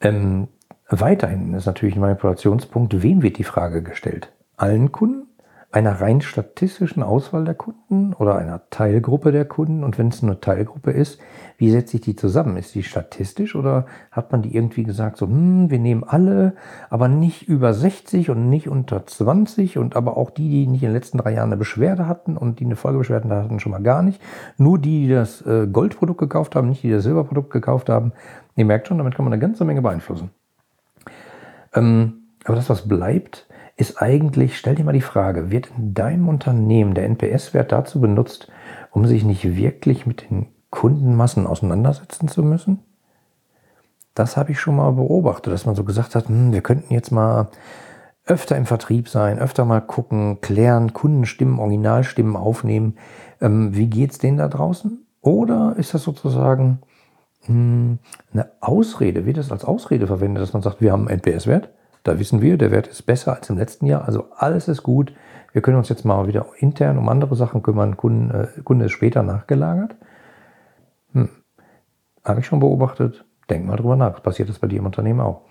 Ähm, 0.00 0.48
weiterhin 0.88 1.54
ist 1.54 1.66
natürlich 1.66 1.94
ein 1.94 2.00
Manipulationspunkt, 2.00 3.02
wem 3.02 3.22
wird 3.22 3.38
die 3.38 3.44
Frage 3.44 3.82
gestellt? 3.82 4.32
Allen 4.56 4.90
Kunden? 4.90 5.28
Einer 5.72 6.02
rein 6.02 6.20
statistischen 6.20 7.02
Auswahl 7.02 7.46
der 7.46 7.54
Kunden 7.54 8.12
oder 8.12 8.36
einer 8.36 8.60
Teilgruppe 8.68 9.32
der 9.32 9.46
Kunden? 9.46 9.84
Und 9.84 9.96
wenn 9.96 10.08
es 10.08 10.22
eine 10.22 10.38
Teilgruppe 10.38 10.90
ist, 10.90 11.18
wie 11.56 11.70
setzt 11.70 11.92
sich 11.92 12.02
die 12.02 12.14
zusammen? 12.14 12.58
Ist 12.58 12.74
die 12.74 12.82
statistisch 12.82 13.56
oder 13.56 13.86
hat 14.10 14.32
man 14.32 14.42
die 14.42 14.54
irgendwie 14.54 14.82
gesagt, 14.82 15.16
so, 15.16 15.26
hm, 15.26 15.70
wir 15.70 15.78
nehmen 15.78 16.04
alle, 16.04 16.54
aber 16.90 17.08
nicht 17.08 17.48
über 17.48 17.72
60 17.72 18.28
und 18.28 18.50
nicht 18.50 18.68
unter 18.68 19.06
20 19.06 19.78
und 19.78 19.96
aber 19.96 20.18
auch 20.18 20.28
die, 20.28 20.48
die 20.50 20.66
nicht 20.66 20.82
in 20.82 20.90
den 20.90 20.94
letzten 20.94 21.16
drei 21.16 21.32
Jahren 21.32 21.48
eine 21.48 21.56
Beschwerde 21.56 22.06
hatten 22.06 22.36
und 22.36 22.60
die 22.60 22.66
eine 22.66 22.76
Folgebeschwerde 22.76 23.30
hatten, 23.30 23.58
schon 23.58 23.72
mal 23.72 23.82
gar 23.82 24.02
nicht. 24.02 24.20
Nur 24.58 24.78
die, 24.78 25.06
die 25.06 25.12
das 25.14 25.40
äh, 25.46 25.66
Goldprodukt 25.66 26.20
gekauft 26.20 26.54
haben, 26.54 26.68
nicht 26.68 26.82
die, 26.82 26.88
die 26.88 26.94
das 26.94 27.04
Silberprodukt 27.04 27.50
gekauft 27.50 27.88
haben. 27.88 28.12
Ihr 28.56 28.66
merkt 28.66 28.88
schon, 28.88 28.98
damit 28.98 29.14
kann 29.14 29.24
man 29.24 29.32
eine 29.32 29.40
ganze 29.40 29.64
Menge 29.64 29.80
beeinflussen. 29.80 30.30
Ähm, 31.74 32.24
aber 32.44 32.56
das, 32.56 32.68
was 32.68 32.86
bleibt, 32.86 33.46
ist 33.82 34.00
eigentlich, 34.00 34.56
stell 34.56 34.76
dir 34.76 34.84
mal 34.84 34.92
die 34.92 35.00
Frage, 35.00 35.50
wird 35.50 35.70
in 35.76 35.92
deinem 35.92 36.28
Unternehmen 36.28 36.94
der 36.94 37.04
NPS-Wert 37.06 37.72
dazu 37.72 38.00
benutzt, 38.00 38.46
um 38.92 39.06
sich 39.06 39.24
nicht 39.24 39.56
wirklich 39.56 40.06
mit 40.06 40.30
den 40.30 40.46
Kundenmassen 40.70 41.48
auseinandersetzen 41.48 42.28
zu 42.28 42.44
müssen? 42.44 42.78
Das 44.14 44.36
habe 44.36 44.52
ich 44.52 44.60
schon 44.60 44.76
mal 44.76 44.92
beobachtet, 44.92 45.52
dass 45.52 45.66
man 45.66 45.74
so 45.74 45.82
gesagt 45.82 46.14
hat, 46.14 46.28
hm, 46.28 46.52
wir 46.52 46.60
könnten 46.60 46.94
jetzt 46.94 47.10
mal 47.10 47.48
öfter 48.24 48.56
im 48.56 48.66
Vertrieb 48.66 49.08
sein, 49.08 49.40
öfter 49.40 49.64
mal 49.64 49.80
gucken, 49.80 50.40
klären, 50.40 50.92
Kundenstimmen, 50.92 51.58
Originalstimmen 51.58 52.36
aufnehmen. 52.36 52.94
Ähm, 53.40 53.74
wie 53.74 53.88
geht's 53.88 54.18
denen 54.18 54.38
da 54.38 54.46
draußen? 54.46 55.04
Oder 55.22 55.74
ist 55.76 55.92
das 55.92 56.04
sozusagen 56.04 56.82
hm, 57.46 57.98
eine 58.32 58.52
Ausrede? 58.60 59.26
Wird 59.26 59.38
das 59.38 59.50
als 59.50 59.64
Ausrede 59.64 60.06
verwendet, 60.06 60.40
dass 60.40 60.52
man 60.52 60.62
sagt, 60.62 60.80
wir 60.80 60.92
haben 60.92 61.08
einen 61.08 61.20
NPS-Wert? 61.20 61.70
Da 62.02 62.18
wissen 62.18 62.42
wir, 62.42 62.58
der 62.58 62.70
Wert 62.70 62.88
ist 62.88 63.02
besser 63.02 63.34
als 63.34 63.48
im 63.50 63.58
letzten 63.58 63.86
Jahr. 63.86 64.06
Also 64.06 64.26
alles 64.36 64.68
ist 64.68 64.82
gut. 64.82 65.12
Wir 65.52 65.62
können 65.62 65.76
uns 65.76 65.88
jetzt 65.88 66.04
mal 66.04 66.26
wieder 66.26 66.46
intern 66.58 66.98
um 66.98 67.08
andere 67.08 67.36
Sachen 67.36 67.62
kümmern. 67.62 67.96
Kunden, 67.96 68.30
äh, 68.30 68.48
Kunde 68.62 68.86
ist 68.86 68.92
später 68.92 69.22
nachgelagert. 69.22 69.94
Hm. 71.12 71.28
Habe 72.24 72.40
ich 72.40 72.46
schon 72.46 72.60
beobachtet. 72.60 73.24
Denk 73.50 73.66
mal 73.66 73.76
drüber 73.76 73.96
nach. 73.96 74.22
Passiert 74.22 74.48
das 74.48 74.58
bei 74.58 74.66
dir 74.66 74.78
im 74.78 74.86
Unternehmen 74.86 75.20
auch? 75.20 75.42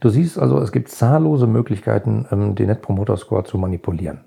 Du 0.00 0.08
siehst 0.08 0.38
also, 0.38 0.58
es 0.58 0.72
gibt 0.72 0.88
zahllose 0.88 1.46
Möglichkeiten, 1.46 2.26
ähm, 2.30 2.54
den 2.54 2.66
Net 2.66 2.82
Promoter 2.82 3.16
Score 3.16 3.44
zu 3.44 3.58
manipulieren. 3.58 4.24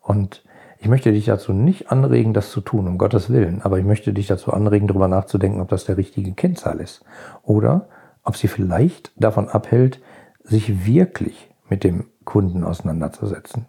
Und 0.00 0.44
ich 0.78 0.88
möchte 0.88 1.12
dich 1.12 1.26
dazu 1.26 1.52
nicht 1.52 1.90
anregen, 1.90 2.32
das 2.32 2.50
zu 2.50 2.62
tun, 2.62 2.88
um 2.88 2.96
Gottes 2.96 3.30
Willen, 3.30 3.60
aber 3.62 3.78
ich 3.78 3.84
möchte 3.84 4.14
dich 4.14 4.26
dazu 4.28 4.52
anregen, 4.52 4.88
darüber 4.88 5.08
nachzudenken, 5.08 5.60
ob 5.60 5.68
das 5.68 5.84
der 5.84 5.98
richtige 5.98 6.32
Kennzahl 6.32 6.80
ist. 6.80 7.04
Oder 7.42 7.88
ob 8.22 8.36
sie 8.36 8.48
vielleicht 8.48 9.12
davon 9.16 9.48
abhält, 9.48 10.00
sich 10.44 10.86
wirklich 10.86 11.50
mit 11.68 11.84
dem 11.84 12.06
Kunden 12.24 12.64
auseinanderzusetzen. 12.64 13.66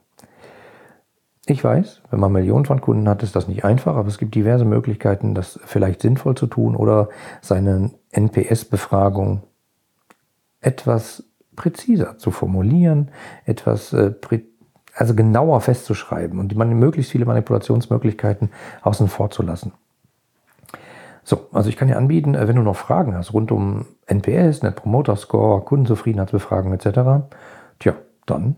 Ich 1.46 1.64
weiß, 1.64 2.02
wenn 2.12 2.20
man 2.20 2.32
Millionen 2.32 2.66
von 2.66 2.82
Kunden 2.82 3.10
hat, 3.10 3.24
ist 3.24 3.36
das 3.36 3.48
nicht 3.48 3.66
einfach, 3.66 3.96
aber 3.96 4.08
es 4.08 4.18
gibt 4.18 4.36
diverse 4.36 4.64
Möglichkeiten, 4.64 5.34
das 5.34 5.60
vielleicht 5.66 6.02
sinnvoll 6.02 6.36
zu 6.36 6.48
tun 6.48 6.76
oder 6.76 7.10
seine 7.42 7.92
NPS-Befragung 8.12 9.44
etwas 10.60 11.24
präziser 11.56 12.18
zu 12.18 12.32
formulieren, 12.32 13.12
etwas 13.46 13.92
äh, 13.94 14.14
also 14.96 15.16
genauer 15.16 15.62
festzuschreiben 15.62 16.40
und 16.40 16.56
möglichst 16.56 17.12
viele 17.12 17.26
Manipulationsmöglichkeiten 17.26 18.50
außen 18.82 19.08
vor 19.08 19.32
zu 19.32 19.42
lassen. 19.42 19.74
So, 21.32 21.48
also 21.54 21.70
ich 21.70 21.78
kann 21.78 21.88
dir 21.88 21.96
anbieten, 21.96 22.36
äh, 22.36 22.50
wenn 22.50 22.58
du 22.58 22.62
noch 22.62 22.76
Fragen 22.76 23.16
hast 23.16 23.34
rund 23.34 23.54
um 23.54 23.86
NPS, 24.06 24.64
Net 24.64 24.76
Promoter 24.76 25.16
Score, 25.16 25.62
Kundenzufriedenheitsbefragung 25.62 26.74
etc., 26.74 27.24
tja, 27.80 27.94
dann 28.26 28.58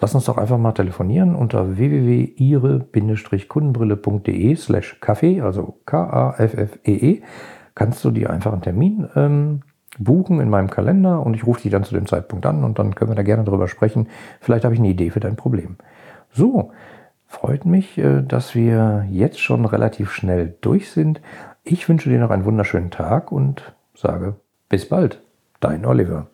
lass 0.00 0.14
uns 0.14 0.24
doch 0.24 0.38
einfach 0.38 0.56
mal 0.56 0.72
telefonieren 0.72 1.34
unter 1.34 1.76
www.ihre-kundenbrille.de 1.76 4.56
slash 4.56 4.98
Kaffee, 5.02 5.42
also 5.42 5.80
K-A-F-F-E-E, 5.84 7.18
-E. 7.18 7.22
kannst 7.74 8.02
du 8.06 8.10
dir 8.10 8.30
einfach 8.30 8.54
einen 8.54 8.62
Termin 8.62 9.06
ähm, 9.16 9.60
buchen 9.98 10.40
in 10.40 10.48
meinem 10.48 10.70
Kalender 10.70 11.26
und 11.26 11.34
ich 11.34 11.46
rufe 11.46 11.60
dich 11.60 11.72
dann 11.72 11.84
zu 11.84 11.94
dem 11.94 12.06
Zeitpunkt 12.06 12.46
an 12.46 12.64
und 12.64 12.78
dann 12.78 12.94
können 12.94 13.10
wir 13.10 13.16
da 13.16 13.22
gerne 13.22 13.44
drüber 13.44 13.68
sprechen. 13.68 14.08
Vielleicht 14.40 14.64
habe 14.64 14.72
ich 14.72 14.80
eine 14.80 14.88
Idee 14.88 15.10
für 15.10 15.20
dein 15.20 15.36
Problem. 15.36 15.76
So, 16.30 16.70
freut 17.26 17.66
mich, 17.66 17.98
äh, 17.98 18.22
dass 18.22 18.54
wir 18.54 19.04
jetzt 19.10 19.40
schon 19.40 19.66
relativ 19.66 20.10
schnell 20.10 20.54
durch 20.62 20.90
sind. 20.90 21.20
Ich 21.66 21.88
wünsche 21.88 22.10
dir 22.10 22.18
noch 22.18 22.28
einen 22.28 22.44
wunderschönen 22.44 22.90
Tag 22.90 23.32
und 23.32 23.72
sage 23.94 24.34
bis 24.68 24.86
bald. 24.86 25.22
Dein 25.60 25.86
Oliver. 25.86 26.26